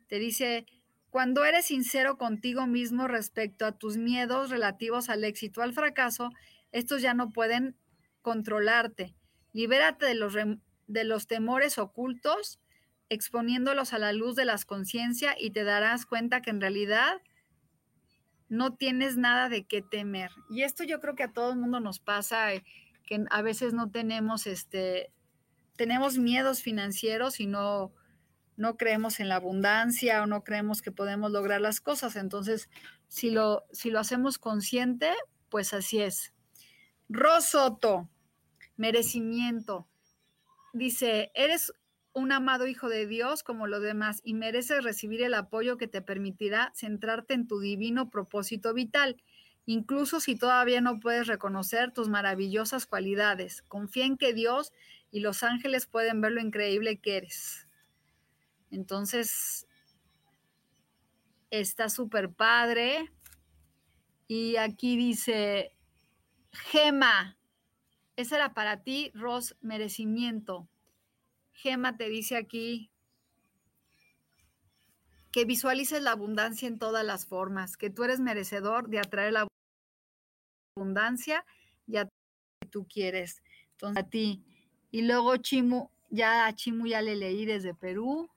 Te 0.07 0.19
dice, 0.19 0.65
cuando 1.09 1.45
eres 1.45 1.65
sincero 1.65 2.17
contigo 2.17 2.67
mismo 2.67 3.07
respecto 3.07 3.65
a 3.65 3.77
tus 3.77 3.97
miedos 3.97 4.49
relativos 4.49 5.09
al 5.09 5.23
éxito, 5.23 5.61
al 5.61 5.73
fracaso, 5.73 6.29
estos 6.71 7.01
ya 7.01 7.13
no 7.13 7.31
pueden 7.31 7.77
controlarte. 8.21 9.15
Libérate 9.51 10.05
de 10.05 10.15
los, 10.15 10.33
de 10.87 11.03
los 11.03 11.27
temores 11.27 11.77
ocultos, 11.77 12.59
exponiéndolos 13.09 13.93
a 13.93 13.99
la 13.99 14.11
luz 14.11 14.35
de 14.35 14.45
las 14.45 14.65
conciencia 14.65 15.35
y 15.39 15.51
te 15.51 15.63
darás 15.63 16.05
cuenta 16.05 16.41
que 16.41 16.49
en 16.49 16.61
realidad 16.61 17.21
no 18.49 18.75
tienes 18.75 19.17
nada 19.17 19.49
de 19.49 19.65
qué 19.65 19.81
temer. 19.81 20.31
Y 20.49 20.63
esto 20.63 20.83
yo 20.83 20.99
creo 20.99 21.15
que 21.15 21.23
a 21.23 21.33
todo 21.33 21.51
el 21.51 21.59
mundo 21.59 21.79
nos 21.79 21.99
pasa, 21.99 22.53
eh, 22.53 22.63
que 23.05 23.23
a 23.29 23.41
veces 23.41 23.73
no 23.73 23.91
tenemos 23.91 24.47
este, 24.47 25.11
tenemos 25.75 26.17
miedos 26.17 26.61
financieros 26.61 27.39
y 27.39 27.47
no, 27.47 27.93
no 28.55 28.77
creemos 28.77 29.19
en 29.19 29.29
la 29.29 29.35
abundancia 29.35 30.21
o 30.21 30.27
no 30.27 30.43
creemos 30.43 30.81
que 30.81 30.91
podemos 30.91 31.31
lograr 31.31 31.61
las 31.61 31.81
cosas. 31.81 32.15
Entonces, 32.15 32.69
si 33.07 33.31
lo, 33.31 33.65
si 33.71 33.89
lo 33.89 33.99
hacemos 33.99 34.37
consciente, 34.37 35.11
pues 35.49 35.73
así 35.73 36.01
es. 36.01 36.33
Rosoto, 37.09 38.09
merecimiento. 38.77 39.87
Dice, 40.73 41.31
eres 41.35 41.73
un 42.13 42.31
amado 42.31 42.67
hijo 42.67 42.89
de 42.89 43.07
Dios 43.07 43.43
como 43.43 43.67
los 43.67 43.81
demás 43.81 44.21
y 44.23 44.35
mereces 44.35 44.83
recibir 44.83 45.23
el 45.23 45.33
apoyo 45.33 45.77
que 45.77 45.87
te 45.87 46.01
permitirá 46.01 46.71
centrarte 46.75 47.33
en 47.33 47.47
tu 47.47 47.59
divino 47.59 48.09
propósito 48.09 48.73
vital, 48.73 49.21
incluso 49.65 50.19
si 50.19 50.35
todavía 50.35 50.79
no 50.81 50.99
puedes 50.99 51.27
reconocer 51.27 51.91
tus 51.91 52.09
maravillosas 52.09 52.85
cualidades. 52.85 53.63
Confía 53.63 54.05
en 54.05 54.17
que 54.17 54.33
Dios 54.33 54.71
y 55.13 55.19
los 55.19 55.43
ángeles 55.43 55.85
pueden 55.85 56.21
ver 56.21 56.31
lo 56.31 56.41
increíble 56.41 56.97
que 56.97 57.17
eres. 57.17 57.67
Entonces, 58.71 59.67
está 61.51 61.87
súper 61.87 62.33
padre. 62.33 63.13
Y 64.27 64.55
aquí 64.55 64.97
dice, 64.97 65.77
Gema, 66.51 67.37
esa 68.15 68.37
era 68.37 68.55
para 68.55 68.81
ti, 68.81 69.11
Ros, 69.13 69.55
merecimiento. 69.61 70.67
Gema 71.51 71.95
te 71.95 72.09
dice 72.09 72.35
aquí 72.35 72.89
que 75.31 75.45
visualices 75.45 76.01
la 76.01 76.11
abundancia 76.13 76.67
en 76.67 76.79
todas 76.79 77.05
las 77.05 77.27
formas, 77.27 77.77
que 77.77 77.91
tú 77.91 78.03
eres 78.03 78.19
merecedor 78.19 78.89
de 78.89 78.97
atraer 78.97 79.33
la 79.33 79.47
abundancia 80.75 81.45
y 81.85 81.97
a 81.97 82.09
tú 82.71 82.87
quieres. 82.87 83.43
Entonces, 83.73 84.03
a 84.03 84.09
ti. 84.09 84.43
Y 84.93 85.01
luego 85.01 85.35
Chimu, 85.37 85.89
ya 86.11 86.45
a 86.45 86.53
Chimu 86.53 86.85
ya 86.85 87.01
le 87.01 87.15
leí 87.15 87.47
desde 87.47 87.73
Perú. 87.73 88.29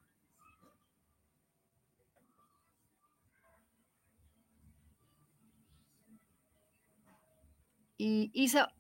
Y 7.99 8.31
Isa, 8.33 8.73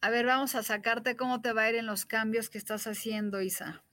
a 0.00 0.08
ver, 0.08 0.24
vamos 0.24 0.54
a 0.54 0.62
sacarte 0.62 1.16
cómo 1.16 1.42
te 1.42 1.52
va 1.52 1.64
a 1.64 1.68
ir 1.68 1.74
en 1.74 1.84
los 1.84 2.06
cambios 2.06 2.48
que 2.48 2.56
estás 2.56 2.86
haciendo, 2.86 3.42
Isa. 3.42 3.84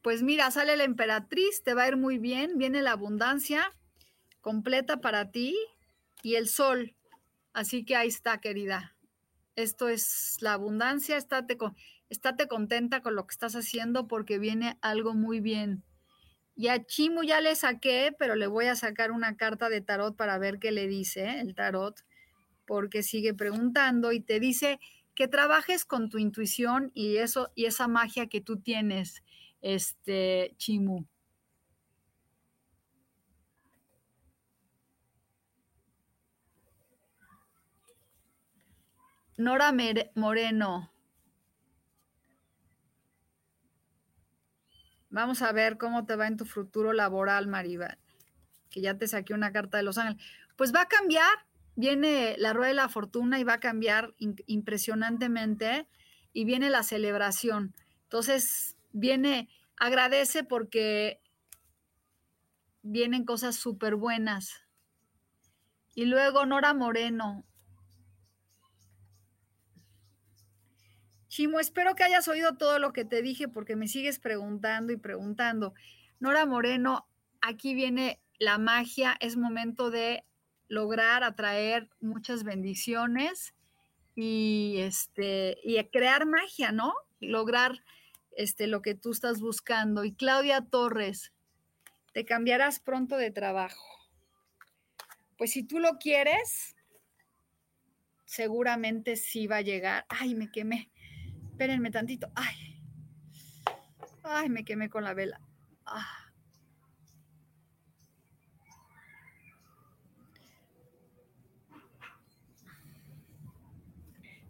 Pues 0.00 0.22
mira, 0.22 0.52
sale 0.52 0.76
la 0.76 0.84
emperatriz, 0.84 1.64
te 1.64 1.74
va 1.74 1.82
a 1.82 1.88
ir 1.88 1.96
muy 1.96 2.18
bien, 2.18 2.56
viene 2.56 2.82
la 2.82 2.92
abundancia 2.92 3.74
completa 4.40 5.00
para 5.00 5.32
ti 5.32 5.56
y 6.22 6.36
el 6.36 6.46
sol. 6.46 6.95
Así 7.56 7.86
que 7.86 7.96
ahí 7.96 8.08
está, 8.08 8.38
querida. 8.38 8.94
Esto 9.54 9.88
es 9.88 10.36
la 10.40 10.52
abundancia, 10.52 11.16
estate, 11.16 11.56
estate 12.10 12.48
contenta 12.48 13.00
con 13.00 13.16
lo 13.16 13.26
que 13.26 13.32
estás 13.32 13.56
haciendo 13.56 14.06
porque 14.08 14.38
viene 14.38 14.76
algo 14.82 15.14
muy 15.14 15.40
bien. 15.40 15.82
Y 16.54 16.68
a 16.68 16.84
Chimu 16.84 17.22
ya 17.22 17.40
le 17.40 17.56
saqué, 17.56 18.14
pero 18.18 18.34
le 18.34 18.46
voy 18.46 18.66
a 18.66 18.76
sacar 18.76 19.10
una 19.10 19.38
carta 19.38 19.70
de 19.70 19.80
tarot 19.80 20.14
para 20.14 20.36
ver 20.36 20.58
qué 20.58 20.70
le 20.70 20.86
dice 20.86 21.40
el 21.40 21.54
tarot, 21.54 22.04
porque 22.66 23.02
sigue 23.02 23.32
preguntando 23.32 24.12
y 24.12 24.20
te 24.20 24.38
dice 24.38 24.78
que 25.14 25.26
trabajes 25.26 25.86
con 25.86 26.10
tu 26.10 26.18
intuición 26.18 26.90
y 26.92 27.16
eso 27.16 27.52
y 27.54 27.64
esa 27.64 27.88
magia 27.88 28.26
que 28.26 28.42
tú 28.42 28.60
tienes, 28.60 29.22
este 29.62 30.52
Chimu. 30.58 31.06
Nora 39.36 39.74
Moreno, 40.14 40.90
Vamos 45.10 45.40
a 45.40 45.52
ver 45.52 45.78
cómo 45.78 46.04
te 46.04 46.16
va 46.16 46.26
en 46.26 46.36
tu 46.36 46.44
futuro 46.44 46.92
laboral, 46.92 47.46
Maribel, 47.46 47.96
que 48.70 48.80
ya 48.80 48.98
te 48.98 49.08
saqué 49.08 49.34
una 49.34 49.52
carta 49.52 49.78
de 49.78 49.82
Los 49.82 49.98
Ángeles. 49.98 50.22
Pues 50.56 50.74
va 50.74 50.82
a 50.82 50.88
cambiar, 50.88 51.46
viene 51.74 52.34
la 52.38 52.52
rueda 52.52 52.68
de 52.68 52.74
la 52.74 52.88
fortuna 52.88 53.38
y 53.38 53.44
va 53.44 53.54
a 53.54 53.60
cambiar 53.60 54.14
impresionantemente 54.18 55.86
y 56.32 56.44
viene 56.44 56.68
la 56.68 56.82
celebración. 56.82 57.74
Entonces, 58.02 58.76
viene, 58.92 59.48
agradece 59.78 60.44
porque 60.44 61.20
vienen 62.82 63.24
cosas 63.24 63.56
súper 63.56 63.94
buenas. 63.94 64.66
Y 65.94 66.04
luego 66.04 66.44
Nora 66.44 66.74
Moreno, 66.74 67.44
Chimo, 71.36 71.60
espero 71.60 71.94
que 71.94 72.02
hayas 72.02 72.26
oído 72.28 72.56
todo 72.56 72.78
lo 72.78 72.94
que 72.94 73.04
te 73.04 73.20
dije 73.20 73.46
porque 73.46 73.76
me 73.76 73.88
sigues 73.88 74.18
preguntando 74.18 74.90
y 74.90 74.96
preguntando. 74.96 75.74
Nora 76.18 76.46
Moreno, 76.46 77.06
aquí 77.42 77.74
viene 77.74 78.22
la 78.38 78.56
magia, 78.56 79.18
es 79.20 79.36
momento 79.36 79.90
de 79.90 80.24
lograr 80.68 81.24
atraer 81.24 81.90
muchas 82.00 82.42
bendiciones 82.42 83.52
y 84.14 84.76
este 84.78 85.58
y 85.62 85.76
crear 85.90 86.24
magia, 86.24 86.72
¿no? 86.72 86.94
Lograr 87.20 87.84
este 88.34 88.66
lo 88.66 88.80
que 88.80 88.94
tú 88.94 89.12
estás 89.12 89.38
buscando. 89.38 90.04
Y 90.04 90.14
Claudia 90.14 90.62
Torres, 90.62 91.34
te 92.14 92.24
cambiarás 92.24 92.80
pronto 92.80 93.18
de 93.18 93.30
trabajo. 93.30 94.08
Pues 95.36 95.52
si 95.52 95.64
tú 95.64 95.80
lo 95.80 95.98
quieres, 95.98 96.76
seguramente 98.24 99.16
sí 99.16 99.46
va 99.46 99.56
a 99.56 99.60
llegar. 99.60 100.06
Ay, 100.08 100.34
me 100.34 100.50
quemé. 100.50 100.90
Espérenme 101.56 101.90
tantito. 101.90 102.30
Ay. 102.34 102.54
Ay, 104.22 104.50
me 104.50 104.62
quemé 104.62 104.90
con 104.90 105.04
la 105.04 105.14
vela. 105.14 105.40
Ah. 105.86 106.30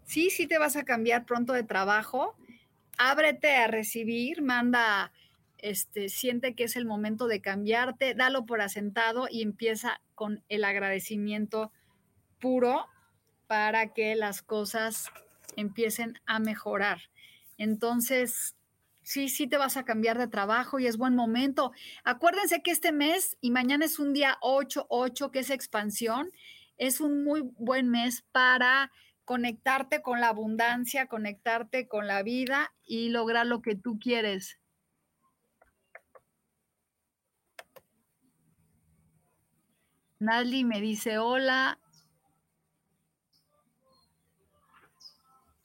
Sí, 0.03 0.29
sí 0.31 0.47
te 0.47 0.57
vas 0.57 0.75
a 0.75 0.83
cambiar 0.83 1.25
pronto 1.25 1.53
de 1.53 1.63
trabajo. 1.63 2.35
Ábrete 2.97 3.55
a 3.55 3.67
recibir, 3.67 4.41
manda, 4.41 5.13
este, 5.59 6.09
siente 6.09 6.55
que 6.55 6.65
es 6.65 6.75
el 6.75 6.85
momento 6.85 7.27
de 7.27 7.39
cambiarte, 7.39 8.15
dalo 8.15 8.45
por 8.45 8.59
asentado 8.59 9.29
y 9.31 9.43
empieza 9.43 10.01
con 10.13 10.43
el 10.49 10.65
agradecimiento 10.65 11.71
puro 12.41 12.85
para 13.47 13.93
que 13.93 14.13
las 14.17 14.41
cosas 14.41 15.09
empiecen 15.57 16.17
a 16.25 16.39
mejorar. 16.39 17.01
Entonces, 17.57 18.55
sí, 19.03 19.27
sí 19.27 19.47
te 19.47 19.57
vas 19.57 19.75
a 19.75 19.83
cambiar 19.83 20.17
de 20.17 20.27
trabajo 20.27 20.79
y 20.79 20.87
es 20.87 20.97
buen 20.97 21.15
momento. 21.15 21.73
Acuérdense 22.05 22.61
que 22.61 22.71
este 22.71 22.93
mes 22.93 23.37
y 23.41 23.51
mañana 23.51 23.83
es 23.83 23.99
un 23.99 24.13
día 24.13 24.37
8, 24.41 24.85
8, 24.89 25.31
que 25.31 25.39
es 25.39 25.49
expansión. 25.49 26.31
Es 26.77 27.01
un 27.01 27.23
muy 27.23 27.41
buen 27.57 27.89
mes 27.89 28.23
para 28.31 28.91
conectarte 29.25 30.01
con 30.01 30.21
la 30.21 30.29
abundancia, 30.29 31.07
conectarte 31.07 31.87
con 31.87 32.07
la 32.07 32.23
vida 32.23 32.73
y 32.85 33.09
lograr 33.09 33.45
lo 33.45 33.61
que 33.61 33.75
tú 33.75 33.99
quieres. 33.99 34.59
Nadie 40.19 40.63
me 40.63 40.81
dice 40.81 41.17
hola. 41.17 41.79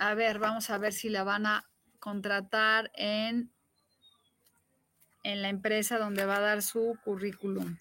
A 0.02 0.14
ver, 0.14 0.40
vamos 0.40 0.68
a 0.68 0.78
ver 0.78 0.92
si 0.92 1.08
la 1.08 1.22
van 1.22 1.46
a 1.46 1.64
contratar 2.00 2.90
en, 2.96 3.52
en 5.22 5.42
la 5.42 5.48
empresa 5.48 5.96
donde 5.96 6.24
va 6.24 6.38
a 6.38 6.40
dar 6.40 6.62
su 6.62 6.98
currículum. 7.04 7.78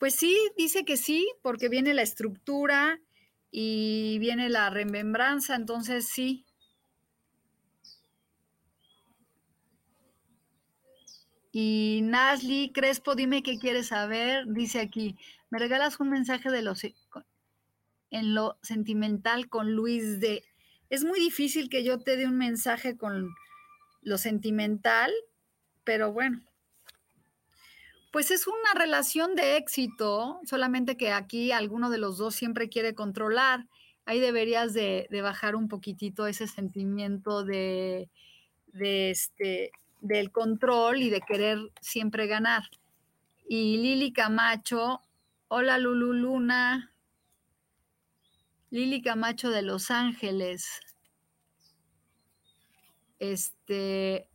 Pues 0.00 0.16
sí, 0.16 0.36
dice 0.56 0.84
que 0.84 0.96
sí, 0.96 1.24
porque 1.42 1.68
viene 1.68 1.94
la 1.94 2.02
estructura 2.02 2.98
y 3.52 4.18
viene 4.18 4.48
la 4.48 4.70
remembranza, 4.70 5.54
entonces 5.54 6.08
sí. 6.08 6.44
Y 11.52 12.00
Nasli 12.02 12.72
Crespo, 12.72 13.14
dime 13.14 13.44
qué 13.44 13.56
quieres 13.60 13.86
saber. 13.86 14.46
Dice 14.48 14.80
aquí, 14.80 15.16
me 15.50 15.60
regalas 15.60 16.00
un 16.00 16.10
mensaje 16.10 16.50
de 16.50 16.62
los 16.62 16.82
en 18.10 18.34
lo 18.34 18.58
sentimental 18.62 19.48
con 19.48 19.76
Luis 19.76 20.18
de. 20.18 20.42
Es 20.88 21.04
muy 21.04 21.18
difícil 21.18 21.68
que 21.68 21.82
yo 21.82 21.98
te 21.98 22.16
dé 22.16 22.26
un 22.26 22.38
mensaje 22.38 22.96
con 22.96 23.34
lo 24.02 24.18
sentimental, 24.18 25.12
pero 25.84 26.12
bueno, 26.12 26.40
pues 28.12 28.30
es 28.30 28.46
una 28.46 28.72
relación 28.74 29.34
de 29.34 29.56
éxito, 29.56 30.40
solamente 30.44 30.96
que 30.96 31.12
aquí 31.12 31.52
alguno 31.52 31.90
de 31.90 31.98
los 31.98 32.16
dos 32.16 32.34
siempre 32.34 32.68
quiere 32.68 32.94
controlar. 32.94 33.66
Ahí 34.04 34.20
deberías 34.20 34.72
de, 34.72 35.08
bajar 35.22 35.56
un 35.56 35.68
poquitito 35.68 36.26
ese 36.26 36.46
sentimiento 36.46 37.44
de, 37.44 38.08
este, 38.72 39.72
del 40.00 40.30
control 40.30 41.02
y 41.02 41.10
de 41.10 41.20
querer 41.20 41.58
siempre 41.80 42.26
ganar. 42.26 42.62
Y 43.48 43.76
Lili 43.78 44.12
Camacho, 44.12 45.02
hola 45.48 45.76
Lulu 45.76 46.12
Luna, 46.12 46.95
Lili 48.70 49.02
Camacho 49.02 49.50
de 49.50 49.62
Los 49.62 49.90
Ángeles. 49.90 50.66
Este, 53.18 54.28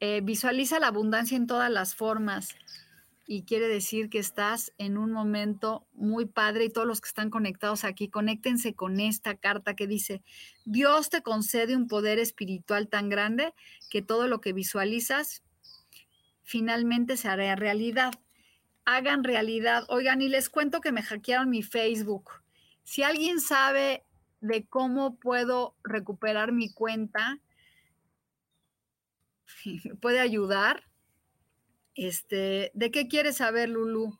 eh, 0.00 0.20
visualiza 0.22 0.80
la 0.80 0.88
abundancia 0.88 1.36
en 1.36 1.46
todas 1.46 1.70
las 1.70 1.94
formas 1.94 2.54
y 3.26 3.42
quiere 3.42 3.68
decir 3.68 4.08
que 4.08 4.18
estás 4.18 4.72
en 4.78 4.96
un 4.96 5.12
momento 5.12 5.86
muy 5.92 6.24
padre 6.24 6.64
y 6.64 6.70
todos 6.70 6.86
los 6.86 7.02
que 7.02 7.08
están 7.08 7.28
conectados 7.28 7.84
aquí, 7.84 8.08
conéctense 8.08 8.74
con 8.74 9.00
esta 9.00 9.36
carta 9.36 9.76
que 9.76 9.86
dice, 9.86 10.22
Dios 10.64 11.10
te 11.10 11.20
concede 11.20 11.76
un 11.76 11.88
poder 11.88 12.18
espiritual 12.18 12.88
tan 12.88 13.10
grande 13.10 13.52
que 13.90 14.00
todo 14.00 14.28
lo 14.28 14.40
que 14.40 14.54
visualizas 14.54 15.42
finalmente 16.42 17.18
se 17.18 17.28
hará 17.28 17.54
realidad. 17.54 18.12
Hagan 18.86 19.22
realidad. 19.22 19.84
Oigan, 19.88 20.22
y 20.22 20.30
les 20.30 20.48
cuento 20.48 20.80
que 20.80 20.92
me 20.92 21.02
hackearon 21.02 21.50
mi 21.50 21.62
Facebook. 21.62 22.30
Si 22.88 23.02
alguien 23.02 23.38
sabe 23.38 24.02
de 24.40 24.66
cómo 24.66 25.18
puedo 25.18 25.76
recuperar 25.84 26.52
mi 26.52 26.72
cuenta, 26.72 27.38
puede 30.00 30.20
ayudar. 30.20 30.84
Este, 31.94 32.70
¿de 32.72 32.90
qué 32.90 33.06
quieres 33.06 33.36
saber, 33.36 33.68
Lulu? 33.68 34.18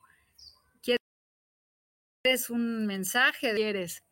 ¿Quieres 0.83 2.51
un 2.51 2.85
mensaje? 2.85 3.55
¿Quieres? 3.55 4.05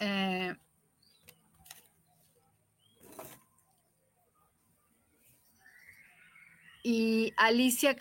Eh, 0.00 0.56
y 6.82 7.32
Alicia 7.36 7.96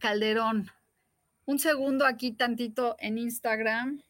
Calderón. 0.00 0.70
Un 1.52 1.58
segundo 1.58 2.06
aquí 2.06 2.32
tantito 2.32 2.96
en 2.98 3.18
Instagram. 3.18 4.02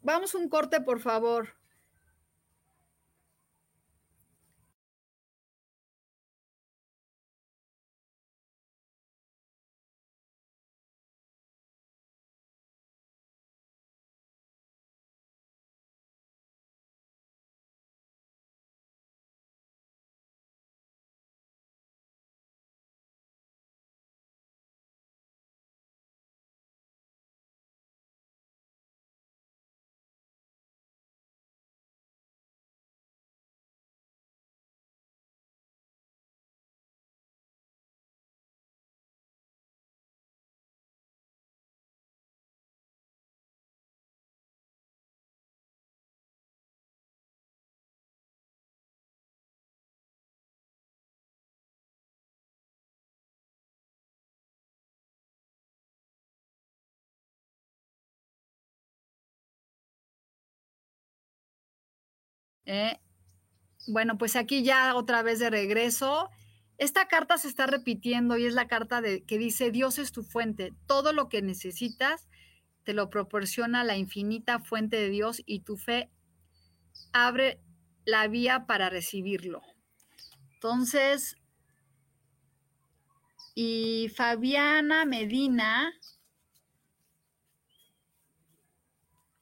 Vamos 0.00 0.34
un 0.34 0.48
corte, 0.48 0.80
por 0.80 0.98
favor. 0.98 1.48
Eh, 62.66 62.98
bueno, 63.86 64.18
pues 64.18 64.36
aquí 64.36 64.62
ya 64.62 64.94
otra 64.94 65.22
vez 65.22 65.38
de 65.38 65.50
regreso. 65.50 66.30
Esta 66.78 67.08
carta 67.08 67.38
se 67.38 67.48
está 67.48 67.66
repitiendo 67.66 68.36
y 68.36 68.44
es 68.44 68.54
la 68.54 68.68
carta 68.68 69.00
de, 69.00 69.24
que 69.24 69.38
dice, 69.38 69.70
Dios 69.70 69.98
es 69.98 70.12
tu 70.12 70.22
fuente. 70.22 70.74
Todo 70.86 71.12
lo 71.12 71.28
que 71.28 71.40
necesitas 71.40 72.28
te 72.84 72.92
lo 72.92 73.08
proporciona 73.08 73.82
la 73.82 73.96
infinita 73.96 74.58
fuente 74.58 74.96
de 74.96 75.08
Dios 75.08 75.42
y 75.46 75.60
tu 75.60 75.76
fe 75.76 76.10
abre 77.12 77.60
la 78.04 78.28
vía 78.28 78.66
para 78.66 78.90
recibirlo. 78.90 79.62
Entonces, 80.54 81.36
y 83.54 84.12
Fabiana 84.14 85.04
Medina, 85.06 85.92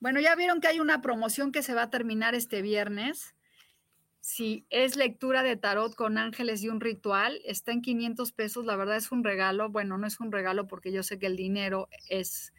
Bueno, 0.04 0.20
ya 0.20 0.34
vieron 0.34 0.60
que 0.60 0.68
hay 0.68 0.80
una 0.80 1.00
promoción 1.00 1.50
que 1.50 1.62
se 1.62 1.72
va 1.72 1.84
a 1.84 1.90
terminar 1.90 2.34
este 2.34 2.60
viernes. 2.60 3.34
Si 4.20 4.66
es 4.68 4.96
lectura 4.96 5.42
de 5.42 5.56
tarot 5.56 5.94
con 5.94 6.18
ángeles 6.18 6.62
y 6.62 6.68
un 6.68 6.82
ritual, 6.82 7.40
está 7.46 7.72
en 7.72 7.80
500 7.80 8.32
pesos. 8.32 8.66
La 8.66 8.76
verdad 8.76 8.98
es 8.98 9.10
un 9.12 9.24
regalo. 9.24 9.70
Bueno, 9.70 9.96
no 9.96 10.06
es 10.06 10.20
un 10.20 10.30
regalo 10.30 10.66
porque 10.66 10.92
yo 10.92 11.02
sé 11.02 11.18
que 11.18 11.24
el 11.24 11.36
dinero 11.36 11.88
es 12.10 12.52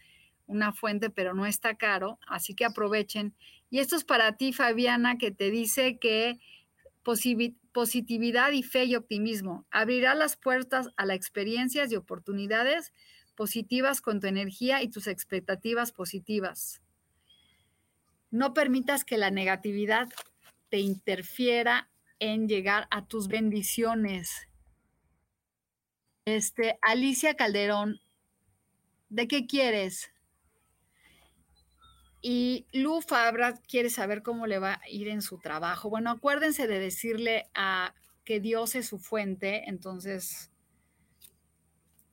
una 0.48 0.74
fuente, 0.74 1.12
pero 1.12 1.36
no 1.36 1.46
está 1.46 1.76
caro. 1.76 2.18
Así 2.28 2.56
que 2.56 2.66
aprovechen. 2.66 3.36
Y 3.70 3.78
esto 3.78 3.96
es 3.96 4.06
para 4.06 4.38
ti, 4.38 4.52
Fabiana, 4.52 5.20
que 5.20 5.30
te 5.30 5.52
dice 5.52 6.00
que 6.00 6.40
positividad 7.04 8.54
y 8.54 8.64
fe 8.64 8.86
y 8.86 8.96
optimismo 8.96 9.68
abrirá 9.70 10.16
las 10.16 10.36
puertas 10.36 10.90
a 10.98 11.06
las 11.06 11.16
experiencias 11.16 11.92
y 11.92 11.96
oportunidades 11.96 12.92
positivas 13.36 14.02
con 14.02 14.20
tu 14.20 14.26
energía 14.26 14.82
y 14.82 14.88
tus 14.88 15.06
expectativas 15.06 15.92
positivas. 15.92 16.82
No 18.32 18.54
permitas 18.54 19.06
que 19.06 19.18
la 19.18 19.32
negatividad 19.32 20.10
te 20.70 20.80
interfiera 20.80 21.90
en 22.20 22.48
llegar 22.48 22.88
a 22.92 23.06
tus 23.06 23.28
bendiciones. 23.28 24.48
Este, 26.26 26.80
Alicia 26.82 27.36
Calderón, 27.36 28.00
¿de 29.10 29.28
qué 29.28 29.46
quieres? 29.46 30.12
Y 32.22 32.66
Lu 32.72 33.02
Fabra 33.02 33.54
quiere 33.68 33.92
saber 33.92 34.24
cómo 34.24 34.48
le 34.48 34.58
va 34.58 34.82
a 34.82 34.90
ir 34.90 35.08
en 35.10 35.22
su 35.22 35.38
trabajo. 35.38 35.90
Bueno, 35.90 36.10
acuérdense 36.10 36.66
de 36.68 36.80
decirle 36.80 37.46
a 37.54 37.94
que 38.24 38.40
Dios 38.40 38.74
es 38.74 38.88
su 38.88 38.98
fuente, 38.98 39.70
entonces, 39.70 40.52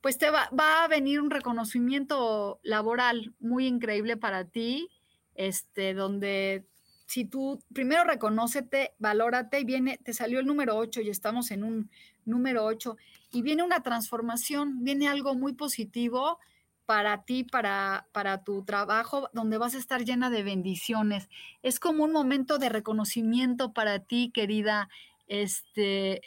pues 0.01 0.19
te 0.19 0.29
va, 0.29 0.49
va 0.57 0.83
a 0.83 0.87
venir 0.87 1.19
un 1.19 1.31
reconocimiento 1.31 2.59
laboral 2.61 3.33
muy 3.39 3.65
increíble 3.65 4.15
para 4.15 4.45
ti 4.45 4.87
este, 5.35 5.93
donde 5.93 6.65
si 7.05 7.25
tú 7.25 7.61
primero 7.73 8.03
reconócete, 8.03 8.93
valórate 8.99 9.59
y 9.59 9.65
viene, 9.65 9.97
te 9.97 10.13
salió 10.13 10.39
el 10.39 10.45
número 10.45 10.77
8 10.77 11.01
y 11.01 11.09
estamos 11.09 11.51
en 11.51 11.63
un 11.63 11.89
número 12.25 12.65
8 12.65 12.97
y 13.31 13.41
viene 13.41 13.63
una 13.63 13.83
transformación, 13.83 14.83
viene 14.83 15.07
algo 15.07 15.35
muy 15.35 15.53
positivo 15.53 16.39
para 16.85 17.23
ti, 17.23 17.43
para, 17.43 18.07
para 18.11 18.43
tu 18.43 18.63
trabajo, 18.63 19.29
donde 19.33 19.57
vas 19.57 19.75
a 19.75 19.77
estar 19.77 20.03
llena 20.03 20.29
de 20.29 20.43
bendiciones. 20.43 21.29
Es 21.61 21.79
como 21.79 22.03
un 22.03 22.11
momento 22.11 22.57
de 22.57 22.69
reconocimiento 22.69 23.73
para 23.73 23.99
ti, 23.99 24.31
querida, 24.33 24.89
este, 25.27 26.21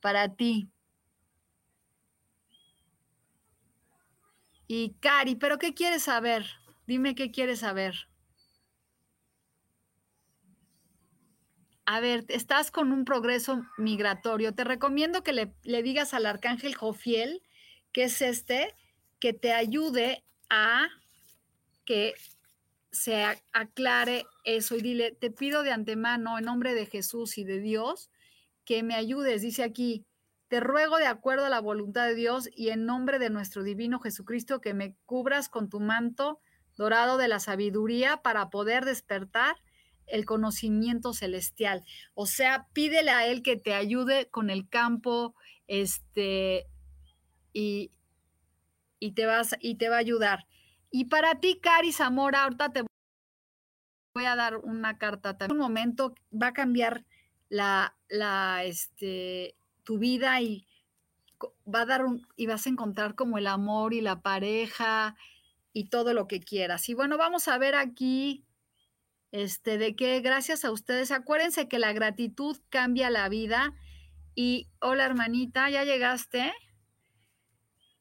para 0.00 0.34
ti. 0.34 0.68
Y 4.66 4.94
Cari, 5.00 5.36
¿pero 5.36 5.58
qué 5.58 5.74
quieres 5.74 6.04
saber? 6.04 6.46
Dime 6.90 7.14
qué 7.14 7.30
quieres 7.30 7.60
saber. 7.60 8.08
A 11.86 12.00
ver, 12.00 12.24
estás 12.26 12.72
con 12.72 12.90
un 12.90 13.04
progreso 13.04 13.62
migratorio. 13.78 14.56
Te 14.56 14.64
recomiendo 14.64 15.22
que 15.22 15.32
le, 15.32 15.54
le 15.62 15.84
digas 15.84 16.14
al 16.14 16.26
arcángel 16.26 16.74
Jofiel, 16.74 17.44
que 17.92 18.02
es 18.02 18.20
este, 18.22 18.74
que 19.20 19.32
te 19.32 19.52
ayude 19.52 20.24
a 20.48 20.88
que 21.84 22.14
se 22.90 23.24
aclare 23.52 24.26
eso 24.42 24.74
y 24.74 24.80
dile, 24.80 25.12
te 25.12 25.30
pido 25.30 25.62
de 25.62 25.70
antemano 25.70 26.38
en 26.38 26.44
nombre 26.44 26.74
de 26.74 26.86
Jesús 26.86 27.38
y 27.38 27.44
de 27.44 27.60
Dios 27.60 28.10
que 28.64 28.82
me 28.82 28.96
ayudes. 28.96 29.42
Dice 29.42 29.62
aquí, 29.62 30.06
te 30.48 30.58
ruego 30.58 30.96
de 30.96 31.06
acuerdo 31.06 31.44
a 31.44 31.50
la 31.50 31.60
voluntad 31.60 32.08
de 32.08 32.16
Dios 32.16 32.48
y 32.52 32.70
en 32.70 32.84
nombre 32.84 33.20
de 33.20 33.30
nuestro 33.30 33.62
divino 33.62 34.00
Jesucristo 34.00 34.60
que 34.60 34.74
me 34.74 34.96
cubras 35.06 35.48
con 35.48 35.68
tu 35.68 35.78
manto 35.78 36.40
dorado 36.80 37.18
de 37.18 37.28
la 37.28 37.40
sabiduría 37.40 38.22
para 38.22 38.48
poder 38.48 38.86
despertar 38.86 39.54
el 40.06 40.24
conocimiento 40.24 41.12
celestial. 41.12 41.84
O 42.14 42.24
sea, 42.24 42.68
pídele 42.72 43.10
a 43.10 43.26
él 43.26 43.42
que 43.42 43.56
te 43.56 43.74
ayude 43.74 44.30
con 44.30 44.48
el 44.48 44.66
campo, 44.66 45.34
este, 45.66 46.66
y, 47.52 47.92
y 48.98 49.12
te 49.12 49.26
vas 49.26 49.56
y 49.60 49.74
te 49.74 49.90
va 49.90 49.96
a 49.96 49.98
ayudar. 49.98 50.46
Y 50.90 51.04
para 51.04 51.38
ti, 51.38 51.60
Cari 51.60 51.92
Zamora, 51.92 52.44
ahorita 52.44 52.72
te 52.72 52.82
voy 54.14 54.24
a 54.24 54.34
dar 54.34 54.56
una 54.56 54.96
carta 54.96 55.36
también. 55.36 55.60
Un 55.60 55.62
momento 55.62 56.14
va 56.32 56.46
a 56.46 56.54
cambiar 56.54 57.04
la, 57.50 57.94
la, 58.08 58.64
este, 58.64 59.54
tu 59.84 59.98
vida 59.98 60.40
y 60.40 60.66
va 61.42 61.82
a 61.82 61.86
dar 61.86 62.06
un, 62.06 62.26
y 62.36 62.46
vas 62.46 62.64
a 62.64 62.70
encontrar 62.70 63.16
como 63.16 63.36
el 63.36 63.46
amor 63.48 63.92
y 63.92 64.00
la 64.00 64.22
pareja 64.22 65.14
y 65.72 65.88
todo 65.88 66.14
lo 66.14 66.26
que 66.26 66.40
quieras. 66.40 66.88
Y 66.88 66.94
bueno, 66.94 67.16
vamos 67.18 67.48
a 67.48 67.58
ver 67.58 67.74
aquí, 67.74 68.44
este, 69.32 69.78
de 69.78 69.94
que 69.94 70.20
gracias 70.20 70.64
a 70.64 70.70
ustedes, 70.70 71.10
acuérdense 71.10 71.68
que 71.68 71.78
la 71.78 71.92
gratitud 71.92 72.58
cambia 72.68 73.10
la 73.10 73.28
vida. 73.28 73.74
Y 74.34 74.68
hola 74.80 75.06
hermanita, 75.06 75.70
¿ya 75.70 75.84
llegaste? 75.84 76.52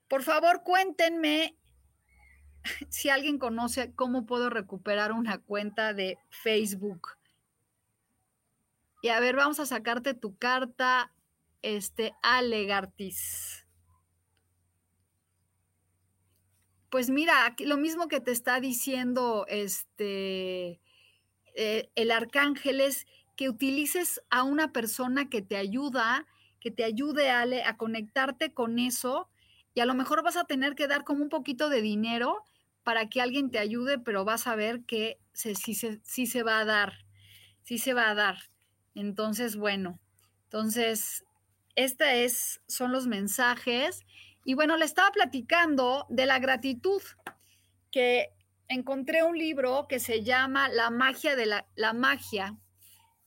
Por 0.08 0.24
favor, 0.24 0.64
cuéntenme 0.64 1.58
si 2.90 3.10
alguien 3.10 3.38
conoce 3.38 3.94
cómo 3.94 4.26
puedo 4.26 4.50
recuperar 4.50 5.12
una 5.12 5.38
cuenta 5.40 5.94
de 5.94 6.18
Facebook. 6.30 7.18
Y 9.02 9.10
a 9.10 9.20
ver, 9.20 9.36
vamos 9.36 9.60
a 9.60 9.66
sacarte 9.66 10.14
tu 10.14 10.38
carta, 10.38 11.14
este, 11.62 12.14
Alegartis. 12.22 13.66
Pues 16.90 17.10
mira, 17.10 17.56
lo 17.60 17.78
mismo 17.78 18.08
que 18.08 18.20
te 18.20 18.32
está 18.32 18.60
diciendo 18.60 19.46
este, 19.48 20.82
eh, 21.56 21.90
el 21.96 22.12
arcángel 22.12 22.82
es 22.82 23.06
que 23.36 23.50
utilices 23.50 24.22
a 24.30 24.44
una 24.44 24.72
persona 24.74 25.30
que 25.30 25.42
te 25.42 25.58
ayuda, 25.58 26.28
que 26.60 26.72
te 26.72 26.84
ayude 26.84 27.30
Ale, 27.30 27.64
a 27.64 27.78
conectarte 27.78 28.54
con 28.54 28.80
eso 28.80 29.30
y 29.76 29.82
a 29.82 29.86
lo 29.86 29.94
mejor 29.94 30.24
vas 30.24 30.38
a 30.38 30.46
tener 30.46 30.76
que 30.76 30.88
dar 30.88 31.04
como 31.04 31.24
un 31.24 31.30
poquito 31.30 31.70
de 31.70 31.82
dinero 31.82 32.44
para 32.84 33.08
que 33.10 33.22
alguien 33.22 33.52
te 33.52 33.60
ayude, 33.60 34.00
pero 34.00 34.26
vas 34.26 34.48
a 34.48 34.56
ver 34.56 34.84
que 34.86 35.20
sí, 35.34 35.56
se, 35.76 36.02
se 36.04 36.44
va 36.44 36.60
a 36.60 36.66
dar, 36.66 36.94
sí 37.64 37.78
se 37.78 37.94
va 37.94 38.10
a 38.10 38.16
dar. 38.16 38.38
Entonces, 38.96 39.56
bueno, 39.56 40.00
entonces, 40.46 41.24
estos 41.76 42.62
son 42.68 42.92
los 42.92 43.08
mensajes. 43.08 44.02
Y 44.44 44.54
bueno, 44.54 44.78
le 44.78 44.86
estaba 44.86 45.12
platicando 45.12 46.06
de 46.10 46.26
la 46.26 46.40
gratitud, 46.40 47.02
que 47.92 48.30
encontré 48.68 49.24
un 49.24 49.38
libro 49.38 49.88
que 49.88 50.00
se 50.00 50.24
llama 50.24 50.70
La 50.70 50.90
magia 50.90 51.36
de 51.36 51.46
la, 51.46 51.68
la 51.76 51.94
magia, 51.94 52.58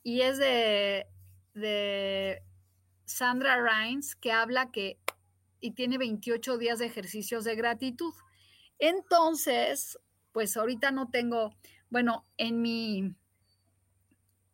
y 0.02 0.22
es 0.22 0.38
de, 0.38 1.06
de 1.54 2.42
Sandra 3.04 3.56
Rines, 3.62 4.16
que 4.16 4.32
habla 4.32 4.70
que 4.70 4.98
y 5.62 5.70
tiene 5.70 5.96
28 5.96 6.58
días 6.58 6.80
de 6.80 6.86
ejercicios 6.86 7.44
de 7.44 7.54
gratitud. 7.54 8.12
Entonces, 8.78 9.98
pues 10.32 10.56
ahorita 10.56 10.90
no 10.90 11.08
tengo, 11.08 11.54
bueno, 11.88 12.26
en 12.36 12.60
mi, 12.60 13.14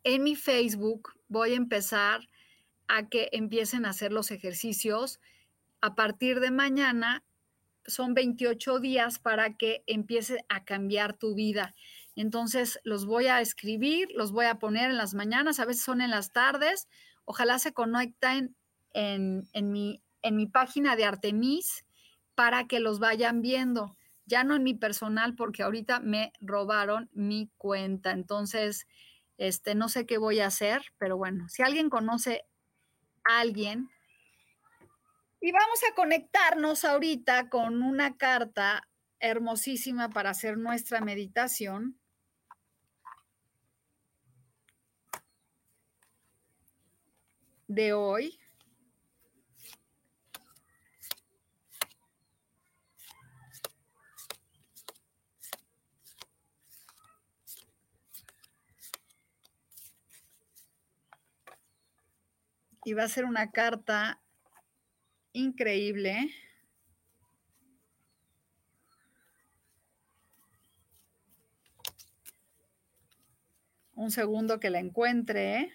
en 0.04 0.22
mi 0.22 0.36
Facebook 0.36 1.14
voy 1.28 1.54
a 1.54 1.56
empezar 1.56 2.28
a 2.88 3.08
que 3.08 3.30
empiecen 3.32 3.86
a 3.86 3.90
hacer 3.90 4.12
los 4.12 4.30
ejercicios. 4.30 5.18
A 5.80 5.94
partir 5.94 6.40
de 6.40 6.50
mañana 6.50 7.24
son 7.86 8.14
28 8.14 8.80
días 8.80 9.18
para 9.18 9.56
que 9.56 9.82
empiece 9.86 10.44
a 10.48 10.64
cambiar 10.64 11.14
tu 11.14 11.34
vida. 11.34 11.74
Entonces 12.16 12.80
los 12.84 13.06
voy 13.06 13.26
a 13.26 13.40
escribir, 13.40 14.08
los 14.14 14.32
voy 14.32 14.46
a 14.46 14.58
poner 14.58 14.90
en 14.90 14.96
las 14.96 15.14
mañanas, 15.14 15.60
a 15.60 15.64
veces 15.64 15.84
son 15.84 16.00
en 16.00 16.10
las 16.10 16.32
tardes. 16.32 16.88
Ojalá 17.24 17.58
se 17.58 17.72
conecten 17.72 18.56
en, 18.92 19.48
mi 19.54 20.02
en 20.22 20.36
mi 20.36 20.46
página 20.46 20.96
de 20.96 21.04
Artemis 21.04 21.84
para 22.34 22.66
que 22.66 22.80
los 22.80 22.98
vayan 22.98 23.40
viendo. 23.40 23.96
Ya 24.26 24.44
no 24.44 24.56
en 24.56 24.62
mi 24.62 24.74
personal 24.74 25.34
porque 25.34 25.62
ahorita 25.62 26.00
me 26.00 26.32
robaron 26.40 27.08
mi 27.12 27.50
cuenta. 27.56 28.10
Entonces, 28.10 28.86
este, 29.38 29.74
no 29.74 29.88
sé 29.88 30.04
qué 30.06 30.18
voy 30.18 30.40
a 30.40 30.48
hacer, 30.48 30.82
pero 30.98 31.16
bueno, 31.16 31.48
si 31.48 31.62
alguien 31.62 31.88
conoce 31.88 32.44
a 33.24 33.40
alguien. 33.40 33.90
Y 35.40 35.52
vamos 35.52 35.80
a 35.88 35.94
conectarnos 35.94 36.84
ahorita 36.84 37.48
con 37.48 37.82
una 37.82 38.16
carta 38.16 38.88
hermosísima 39.20 40.08
para 40.08 40.30
hacer 40.30 40.58
nuestra 40.58 41.00
meditación. 41.00 41.98
de 47.68 47.92
hoy. 47.92 48.38
y 62.84 62.94
va 62.94 63.04
a 63.04 63.08
ser 63.08 63.26
una 63.26 63.50
carta 63.50 64.22
increíble. 65.38 66.30
Un 73.94 74.10
segundo 74.10 74.60
que 74.60 74.70
la 74.70 74.78
encuentre. 74.78 75.72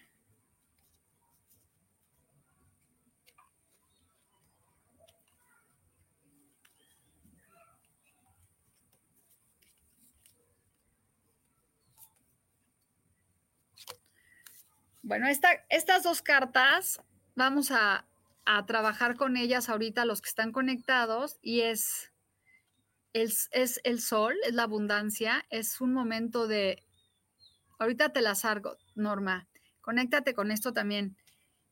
Bueno, 15.01 15.27
estas 15.27 16.03
dos 16.03 16.21
cartas 16.21 17.01
vamos 17.35 17.71
a, 17.71 18.05
trabajar 18.65 19.15
con 19.15 19.37
ellas 19.37 19.69
ahorita 19.69 20.05
los 20.05 20.21
que 20.21 20.29
están 20.29 20.51
conectados 20.51 21.37
y 21.41 21.61
es 21.61 22.11
el, 23.13 23.33
es 23.51 23.81
el 23.83 24.01
sol, 24.01 24.35
es 24.45 24.53
la 24.53 24.63
abundancia, 24.63 25.45
es 25.49 25.81
un 25.81 25.93
momento 25.93 26.47
de... 26.47 26.83
Ahorita 27.79 28.09
te 28.09 28.21
las 28.21 28.45
hago, 28.45 28.77
Norma. 28.95 29.47
Conéctate 29.81 30.33
con 30.33 30.51
esto 30.51 30.73
también. 30.73 31.17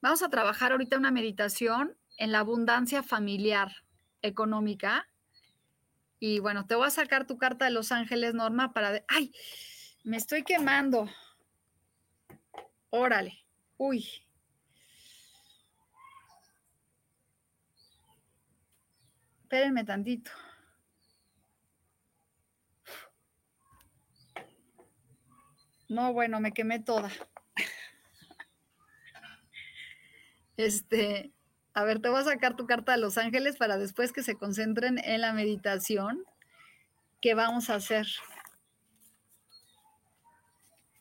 Vamos 0.02 0.24
a 0.24 0.30
trabajar 0.30 0.72
ahorita 0.72 0.98
una 0.98 1.12
meditación 1.12 1.96
en 2.18 2.32
la 2.32 2.40
abundancia 2.40 3.04
familiar 3.04 3.72
económica. 4.22 5.08
Y 6.20 6.40
bueno, 6.40 6.68
te 6.68 6.76
voy 6.76 6.88
a 6.88 6.92
sacar 6.92 7.26
tu 7.26 7.38
carta 7.38 7.66
de 7.66 7.72
Los 7.72 7.92
Ángeles, 7.92 8.34
Norma, 8.34 8.74
para... 8.74 9.04
¡Ay! 9.08 9.34
Me 10.04 10.18
estoy 10.18 10.44
quemando. 10.44 11.10
Órale. 12.90 13.46
Uy. 13.78 14.06
Espérenme 19.52 19.84
tantito. 19.84 20.32
No, 25.90 26.14
bueno, 26.14 26.40
me 26.40 26.54
quemé 26.54 26.80
toda. 26.80 27.12
Este, 30.56 31.34
A 31.74 31.84
ver, 31.84 32.00
te 32.00 32.08
voy 32.08 32.22
a 32.22 32.24
sacar 32.24 32.56
tu 32.56 32.66
carta 32.66 32.94
de 32.94 33.00
los 33.00 33.18
ángeles 33.18 33.58
para 33.58 33.78
después 33.78 34.14
que 34.14 34.24
se 34.24 34.36
concentren 34.36 35.00
en 35.00 35.20
la 35.20 35.34
meditación 35.34 36.24
que 37.20 37.34
vamos 37.34 37.70
a 37.70 37.76
hacer. 37.76 38.08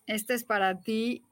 Este 0.07 0.35
es 0.35 0.43
para 0.43 0.81
ti. 0.81 1.25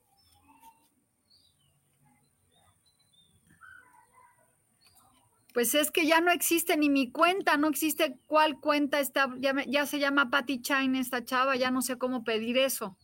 Pues 5.58 5.74
es 5.74 5.90
que 5.90 6.06
ya 6.06 6.20
no 6.20 6.30
existe 6.30 6.76
ni 6.76 6.88
mi 6.88 7.10
cuenta, 7.10 7.56
no 7.56 7.66
existe 7.66 8.16
cuál 8.26 8.60
cuenta 8.60 9.00
está, 9.00 9.28
ya, 9.40 9.86
se 9.86 9.98
llama 9.98 10.30
Patty 10.30 10.62
Chine 10.62 11.00
esta 11.00 11.24
chava, 11.24 11.56
ya 11.56 11.72
no 11.72 11.82
sé 11.82 11.98
cómo 11.98 12.22
pedir 12.22 12.56
eso. 12.56 12.96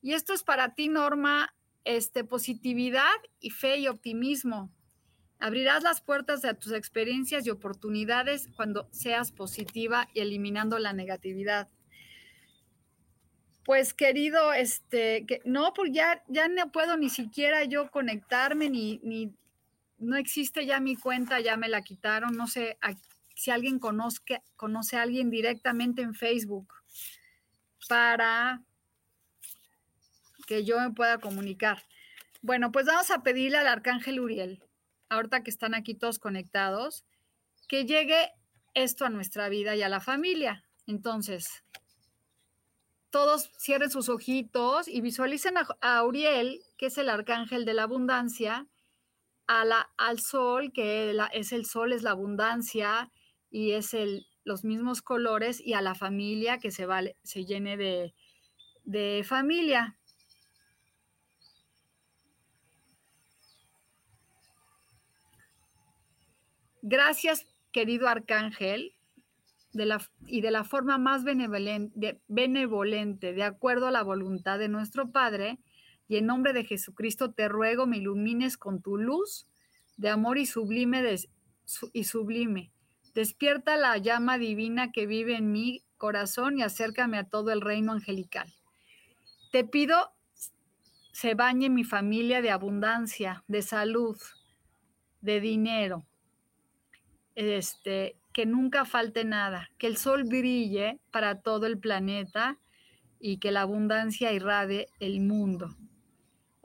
Y 0.00 0.12
esto 0.12 0.34
es 0.34 0.44
para 0.44 0.76
ti, 0.76 0.88
Norma, 0.88 1.52
este, 1.82 2.22
positividad 2.22 3.10
y 3.40 3.50
fe 3.50 3.78
y 3.78 3.88
optimismo. 3.88 4.70
Abrirás 5.40 5.82
las 5.82 6.00
puertas 6.00 6.42
de 6.42 6.54
tus 6.54 6.70
experiencias 6.70 7.44
y 7.44 7.50
oportunidades 7.50 8.46
cuando 8.54 8.86
seas 8.92 9.32
positiva 9.32 10.08
y 10.14 10.20
eliminando 10.20 10.78
la 10.78 10.92
negatividad. 10.92 11.68
Pues 13.64 13.94
querido, 13.94 14.52
este, 14.52 15.26
que, 15.26 15.42
no, 15.44 15.72
pues 15.74 15.90
ya, 15.92 16.22
ya 16.28 16.46
no 16.46 16.70
puedo 16.70 16.96
ni 16.96 17.10
siquiera 17.10 17.64
yo 17.64 17.90
conectarme, 17.90 18.70
ni, 18.70 19.00
ni, 19.02 19.34
no 19.98 20.16
existe 20.16 20.66
ya 20.66 20.80
mi 20.80 20.96
cuenta, 20.96 21.40
ya 21.40 21.56
me 21.56 21.68
la 21.68 21.82
quitaron, 21.82 22.36
no 22.36 22.46
sé 22.46 22.78
si 23.34 23.50
alguien 23.50 23.78
conoce 23.78 24.96
a 24.96 25.02
alguien 25.02 25.30
directamente 25.30 26.02
en 26.02 26.14
Facebook 26.14 26.72
para 27.88 28.62
que 30.46 30.64
yo 30.64 30.80
me 30.80 30.90
pueda 30.92 31.18
comunicar. 31.18 31.84
Bueno, 32.42 32.72
pues 32.72 32.86
vamos 32.86 33.10
a 33.10 33.22
pedirle 33.22 33.58
al 33.58 33.66
arcángel 33.66 34.20
Uriel, 34.20 34.62
ahorita 35.08 35.42
que 35.42 35.50
están 35.50 35.74
aquí 35.74 35.94
todos 35.94 36.18
conectados, 36.18 37.04
que 37.68 37.86
llegue 37.86 38.32
esto 38.74 39.06
a 39.06 39.10
nuestra 39.10 39.48
vida 39.48 39.74
y 39.76 39.82
a 39.82 39.88
la 39.88 40.00
familia. 40.00 40.64
Entonces, 40.86 41.64
todos 43.10 43.50
cierren 43.58 43.90
sus 43.90 44.08
ojitos 44.08 44.88
y 44.88 45.00
visualicen 45.00 45.54
a, 45.80 46.02
Uriel, 46.02 46.60
que 46.76 46.86
es 46.86 46.98
el 46.98 47.08
arcángel 47.08 47.64
de 47.64 47.74
la 47.74 47.84
abundancia, 47.84 48.66
a 49.46 49.64
la, 49.64 49.90
al 49.96 50.20
sol, 50.20 50.72
que 50.72 51.16
es 51.32 51.52
el 51.52 51.66
sol, 51.66 51.92
es 51.92 52.02
la 52.02 52.10
abundancia 52.10 53.10
y 53.50 53.72
es 53.72 53.94
el, 53.94 54.26
los 54.44 54.64
mismos 54.64 55.02
colores, 55.02 55.60
y 55.60 55.74
a 55.74 55.80
la 55.80 55.94
familia, 55.94 56.58
que 56.58 56.70
se, 56.70 56.86
vale, 56.86 57.16
se 57.22 57.44
llene 57.44 57.76
de, 57.76 58.14
de 58.84 59.24
familia. 59.26 59.98
Gracias, 66.82 67.46
querido 67.72 68.08
arcángel, 68.08 68.94
de 69.72 69.86
la, 69.86 70.00
y 70.26 70.40
de 70.40 70.50
la 70.50 70.64
forma 70.64 70.98
más 70.98 71.24
benevolente, 71.24 72.20
benevolente, 72.28 73.32
de 73.32 73.42
acuerdo 73.42 73.86
a 73.86 73.90
la 73.90 74.02
voluntad 74.02 74.58
de 74.58 74.68
nuestro 74.68 75.10
Padre, 75.10 75.58
y 76.08 76.16
en 76.16 76.26
nombre 76.26 76.52
de 76.52 76.64
Jesucristo 76.64 77.32
te 77.32 77.48
ruego 77.48 77.86
me 77.86 77.98
ilumines 77.98 78.56
con 78.56 78.82
tu 78.82 78.96
luz 78.96 79.46
de 79.96 80.08
amor 80.10 80.38
y 80.38 80.46
sublime, 80.46 81.02
y 81.92 82.04
sublime. 82.04 82.72
Despierta 83.14 83.76
la 83.76 83.96
llama 83.98 84.38
divina 84.38 84.92
que 84.92 85.06
vive 85.06 85.36
en 85.36 85.52
mi 85.52 85.82
corazón 85.96 86.58
y 86.58 86.62
acércame 86.62 87.18
a 87.18 87.24
todo 87.24 87.52
el 87.52 87.60
reino 87.60 87.92
angelical. 87.92 88.52
Te 89.52 89.64
pido 89.64 90.14
se 91.14 91.34
bañe 91.34 91.70
mi 91.70 91.84
familia 91.84 92.42
de 92.42 92.50
abundancia, 92.50 93.44
de 93.46 93.62
salud, 93.62 94.18
de 95.20 95.40
dinero, 95.40 96.04
este, 97.36 98.16
que 98.32 98.46
nunca 98.46 98.84
falte 98.84 99.24
nada, 99.24 99.70
que 99.78 99.86
el 99.86 99.96
sol 99.96 100.24
brille 100.24 100.98
para 101.12 101.40
todo 101.40 101.66
el 101.66 101.78
planeta 101.78 102.58
y 103.20 103.38
que 103.38 103.52
la 103.52 103.60
abundancia 103.60 104.32
irradie 104.32 104.88
el 104.98 105.20
mundo. 105.20 105.76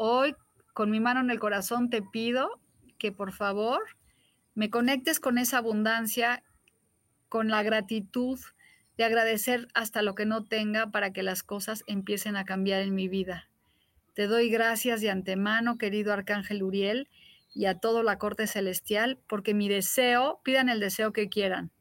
Hoy, 0.01 0.33
con 0.71 0.91
mi 0.91 1.01
mano 1.01 1.19
en 1.19 1.29
el 1.29 1.41
corazón, 1.41 1.89
te 1.89 2.01
pido 2.01 2.61
que 2.97 3.11
por 3.11 3.33
favor 3.33 3.81
me 4.55 4.69
conectes 4.69 5.19
con 5.19 5.37
esa 5.37 5.57
abundancia, 5.57 6.41
con 7.27 7.49
la 7.49 7.63
gratitud 7.63 8.39
de 8.95 9.03
agradecer 9.03 9.67
hasta 9.73 10.01
lo 10.01 10.15
que 10.15 10.25
no 10.25 10.45
tenga 10.45 10.89
para 10.89 11.11
que 11.11 11.21
las 11.21 11.43
cosas 11.43 11.83
empiecen 11.85 12.37
a 12.37 12.45
cambiar 12.45 12.81
en 12.81 12.95
mi 12.95 13.09
vida. 13.09 13.49
Te 14.13 14.27
doy 14.27 14.49
gracias 14.49 15.01
de 15.01 15.09
antemano, 15.09 15.77
querido 15.77 16.13
Arcángel 16.13 16.63
Uriel, 16.63 17.09
y 17.53 17.65
a 17.65 17.77
toda 17.77 18.01
la 18.01 18.17
corte 18.17 18.47
celestial, 18.47 19.19
porque 19.27 19.53
mi 19.53 19.67
deseo, 19.67 20.39
pidan 20.45 20.69
el 20.69 20.79
deseo 20.79 21.11
que 21.11 21.27
quieran. 21.27 21.71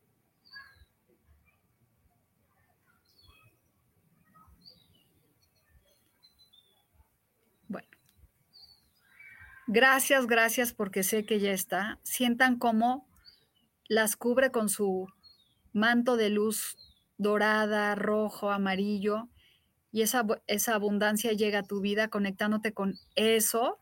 Gracias, 9.69 10.27
gracias 10.27 10.73
porque 10.73 11.05
sé 11.05 11.25
que 11.25 11.39
ya 11.39 11.53
está. 11.53 12.01
Sientan 12.03 12.59
cómo 12.59 13.07
las 13.87 14.17
cubre 14.17 14.51
con 14.51 14.69
su 14.69 15.07
manto 15.73 16.17
de 16.17 16.31
luz 16.31 16.77
dorada, 17.19 17.95
rojo, 17.95 18.51
amarillo, 18.51 19.29
y 19.91 20.03
esa, 20.03 20.27
esa 20.47 20.75
abundancia 20.75 21.33
llega 21.33 21.61
a 21.61 21.63
tu 21.63 21.81
vida 21.81 22.09
conectándote 22.09 22.73
con 22.73 22.95
eso 23.15 23.79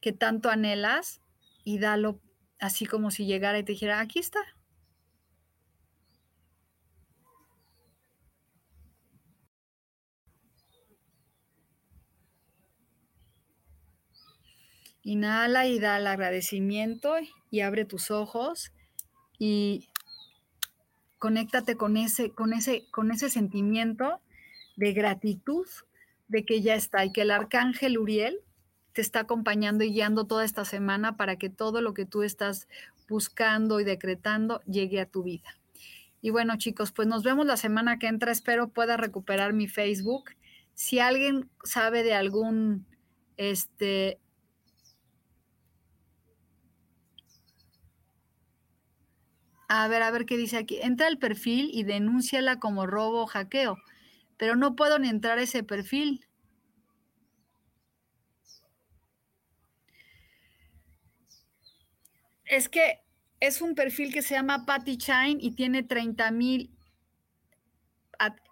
que 0.00 0.12
tanto 0.12 0.50
anhelas 0.50 1.20
y 1.64 1.78
dalo 1.78 2.20
así 2.60 2.86
como 2.86 3.10
si 3.10 3.26
llegara 3.26 3.58
y 3.58 3.64
te 3.64 3.72
dijera, 3.72 4.00
aquí 4.00 4.18
está. 4.18 4.40
Inhala 15.08 15.66
y 15.66 15.78
da 15.78 15.96
el 15.96 16.06
agradecimiento 16.06 17.14
y 17.50 17.60
abre 17.60 17.86
tus 17.86 18.10
ojos 18.10 18.72
y 19.38 19.88
conéctate 21.18 21.76
con 21.76 21.96
ese, 21.96 22.30
con 22.30 22.52
ese, 22.52 22.84
con 22.90 23.10
ese 23.10 23.30
sentimiento 23.30 24.20
de 24.76 24.92
gratitud 24.92 25.66
de 26.28 26.44
que 26.44 26.60
ya 26.60 26.74
está 26.74 27.06
y 27.06 27.12
que 27.12 27.22
el 27.22 27.30
arcángel 27.30 27.96
Uriel 27.96 28.40
te 28.92 29.00
está 29.00 29.20
acompañando 29.20 29.82
y 29.82 29.92
guiando 29.92 30.26
toda 30.26 30.44
esta 30.44 30.66
semana 30.66 31.16
para 31.16 31.36
que 31.36 31.48
todo 31.48 31.80
lo 31.80 31.94
que 31.94 32.04
tú 32.04 32.22
estás 32.22 32.68
buscando 33.08 33.80
y 33.80 33.84
decretando 33.84 34.60
llegue 34.66 35.00
a 35.00 35.06
tu 35.06 35.22
vida. 35.22 35.56
Y 36.20 36.28
bueno, 36.28 36.58
chicos, 36.58 36.92
pues 36.92 37.08
nos 37.08 37.22
vemos 37.22 37.46
la 37.46 37.56
semana 37.56 37.98
que 37.98 38.08
entra. 38.08 38.30
Espero 38.30 38.68
pueda 38.68 38.98
recuperar 38.98 39.54
mi 39.54 39.68
Facebook. 39.68 40.32
Si 40.74 40.98
alguien 40.98 41.48
sabe 41.64 42.02
de 42.02 42.12
algún, 42.12 42.84
este, 43.38 44.18
A 49.68 49.86
ver, 49.88 50.02
a 50.02 50.10
ver 50.10 50.26
qué 50.26 50.36
dice 50.36 50.56
aquí. 50.56 50.78
Entra 50.80 51.06
al 51.06 51.18
perfil 51.18 51.70
y 51.72 51.84
denúnciala 51.84 52.58
como 52.58 52.86
robo 52.86 53.22
o 53.22 53.26
hackeo, 53.26 53.76
pero 54.36 54.56
no 54.56 54.76
puedo 54.76 54.98
ni 54.98 55.08
entrar 55.08 55.38
a 55.38 55.42
ese 55.42 55.62
perfil. 55.62 56.28
es 62.48 62.68
que 62.68 63.00
es 63.40 63.60
un 63.60 63.74
perfil 63.74 64.12
que 64.12 64.22
se 64.22 64.34
llama 64.34 64.66
Patty 64.66 64.96
Chine 64.96 65.36
y 65.38 65.52
tiene 65.52 65.82
30 65.82 66.30
mil, 66.32 66.70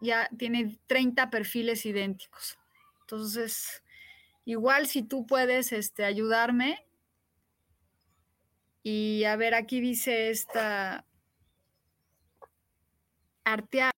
ya 0.01 0.29
tiene 0.39 0.79
30 0.87 1.31
perfiles 1.31 1.85
idénticos. 1.87 2.57
Entonces, 3.01 3.83
igual 4.45 4.87
si 4.87 5.03
tú 5.03 5.27
puedes 5.27 5.73
este, 5.73 6.05
ayudarme. 6.05 6.87
Y 8.85 9.25
a 9.25 9.35
ver, 9.35 9.55
aquí 9.55 9.81
dice 9.81 10.31
esta 10.31 11.06
Arteaga. 13.47 13.93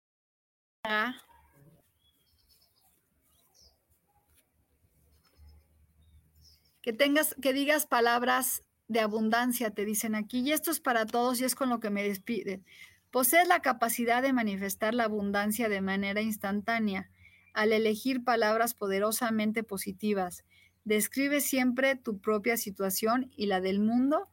Que 6.83 6.93
tengas, 6.93 7.35
que 7.41 7.55
digas 7.55 7.87
palabras 7.87 8.63
de 8.89 9.01
abundancia, 9.01 9.71
te 9.71 9.87
dicen 9.87 10.15
aquí, 10.15 10.41
y 10.41 10.53
esto 10.53 10.71
es 10.71 10.81
para 10.81 11.07
todos 11.07 11.41
y 11.41 11.45
es 11.45 11.55
con 11.55 11.71
lo 11.71 11.81
que 11.81 11.89
me 11.89 12.03
despide. 12.03 12.63
Posees 13.11 13.49
la 13.49 13.61
capacidad 13.61 14.23
de 14.23 14.35
manifestar 14.35 14.93
la 14.93 15.05
abundancia 15.05 15.71
de 15.71 15.81
manera 15.81 16.21
instantánea 16.21 17.11
al 17.55 17.73
elegir 17.73 18.25
palabras 18.25 18.75
poderosamente 18.75 19.63
positivas. 19.63 20.45
Describe 20.85 21.41
siempre 21.41 21.97
tu 21.97 22.21
propia 22.21 22.59
situación 22.59 23.31
y 23.35 23.47
la 23.47 23.63
del 23.63 23.81
mundo 23.81 24.29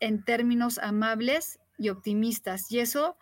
en 0.00 0.24
términos 0.24 0.78
amables 0.78 1.60
y 1.78 1.90
optimistas, 1.90 2.70
y 2.72 2.80
eso 2.80 3.16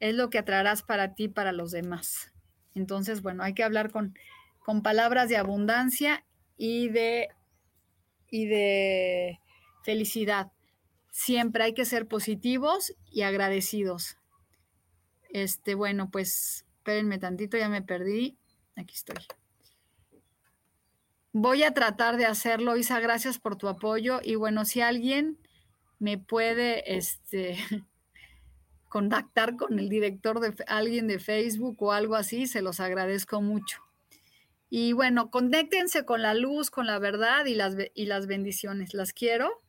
es 0.00 0.14
lo 0.14 0.30
que 0.30 0.38
atraerás 0.38 0.82
para 0.82 1.14
ti, 1.14 1.28
para 1.28 1.52
los 1.52 1.70
demás. 1.70 2.32
Entonces, 2.74 3.22
bueno, 3.22 3.42
hay 3.42 3.54
que 3.54 3.64
hablar 3.64 3.90
con, 3.90 4.14
con 4.60 4.82
palabras 4.82 5.28
de 5.28 5.36
abundancia 5.36 6.24
y 6.56 6.88
de 6.88 7.28
y 8.30 8.46
de 8.46 9.40
felicidad. 9.82 10.52
Siempre 11.10 11.64
hay 11.64 11.74
que 11.74 11.84
ser 11.84 12.06
positivos 12.06 12.94
y 13.10 13.22
agradecidos. 13.22 14.16
Este, 15.30 15.74
bueno, 15.74 16.10
pues 16.10 16.66
espérenme 16.78 17.18
tantito, 17.18 17.56
ya 17.56 17.68
me 17.68 17.82
perdí. 17.82 18.36
Aquí 18.76 18.94
estoy. 18.94 19.16
Voy 21.32 21.62
a 21.62 21.74
tratar 21.74 22.16
de 22.16 22.26
hacerlo, 22.26 22.76
Isa, 22.76 23.00
gracias 23.00 23.38
por 23.38 23.56
tu 23.56 23.68
apoyo. 23.68 24.20
Y 24.22 24.36
bueno, 24.36 24.64
si 24.64 24.80
alguien 24.80 25.38
me 25.98 26.18
puede 26.18 26.96
este, 26.96 27.56
contactar 28.88 29.56
con 29.56 29.78
el 29.78 29.88
director 29.88 30.40
de 30.40 30.54
alguien 30.66 31.06
de 31.06 31.18
Facebook 31.18 31.82
o 31.82 31.92
algo 31.92 32.14
así, 32.14 32.46
se 32.46 32.62
los 32.62 32.80
agradezco 32.80 33.40
mucho. 33.40 33.82
Y 34.70 34.92
bueno, 34.92 35.30
conéctense 35.30 36.04
con 36.04 36.22
la 36.22 36.34
luz, 36.34 36.70
con 36.70 36.86
la 36.86 36.98
verdad 36.98 37.46
y 37.46 37.54
las, 37.54 37.74
y 37.94 38.06
las 38.06 38.26
bendiciones. 38.26 38.92
Las 38.94 39.12
quiero. 39.12 39.62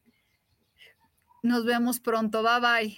Nos 1.42 1.64
vemos 1.66 2.00
pronto. 2.00 2.44
Bye 2.44 2.60
bye. 2.60 2.98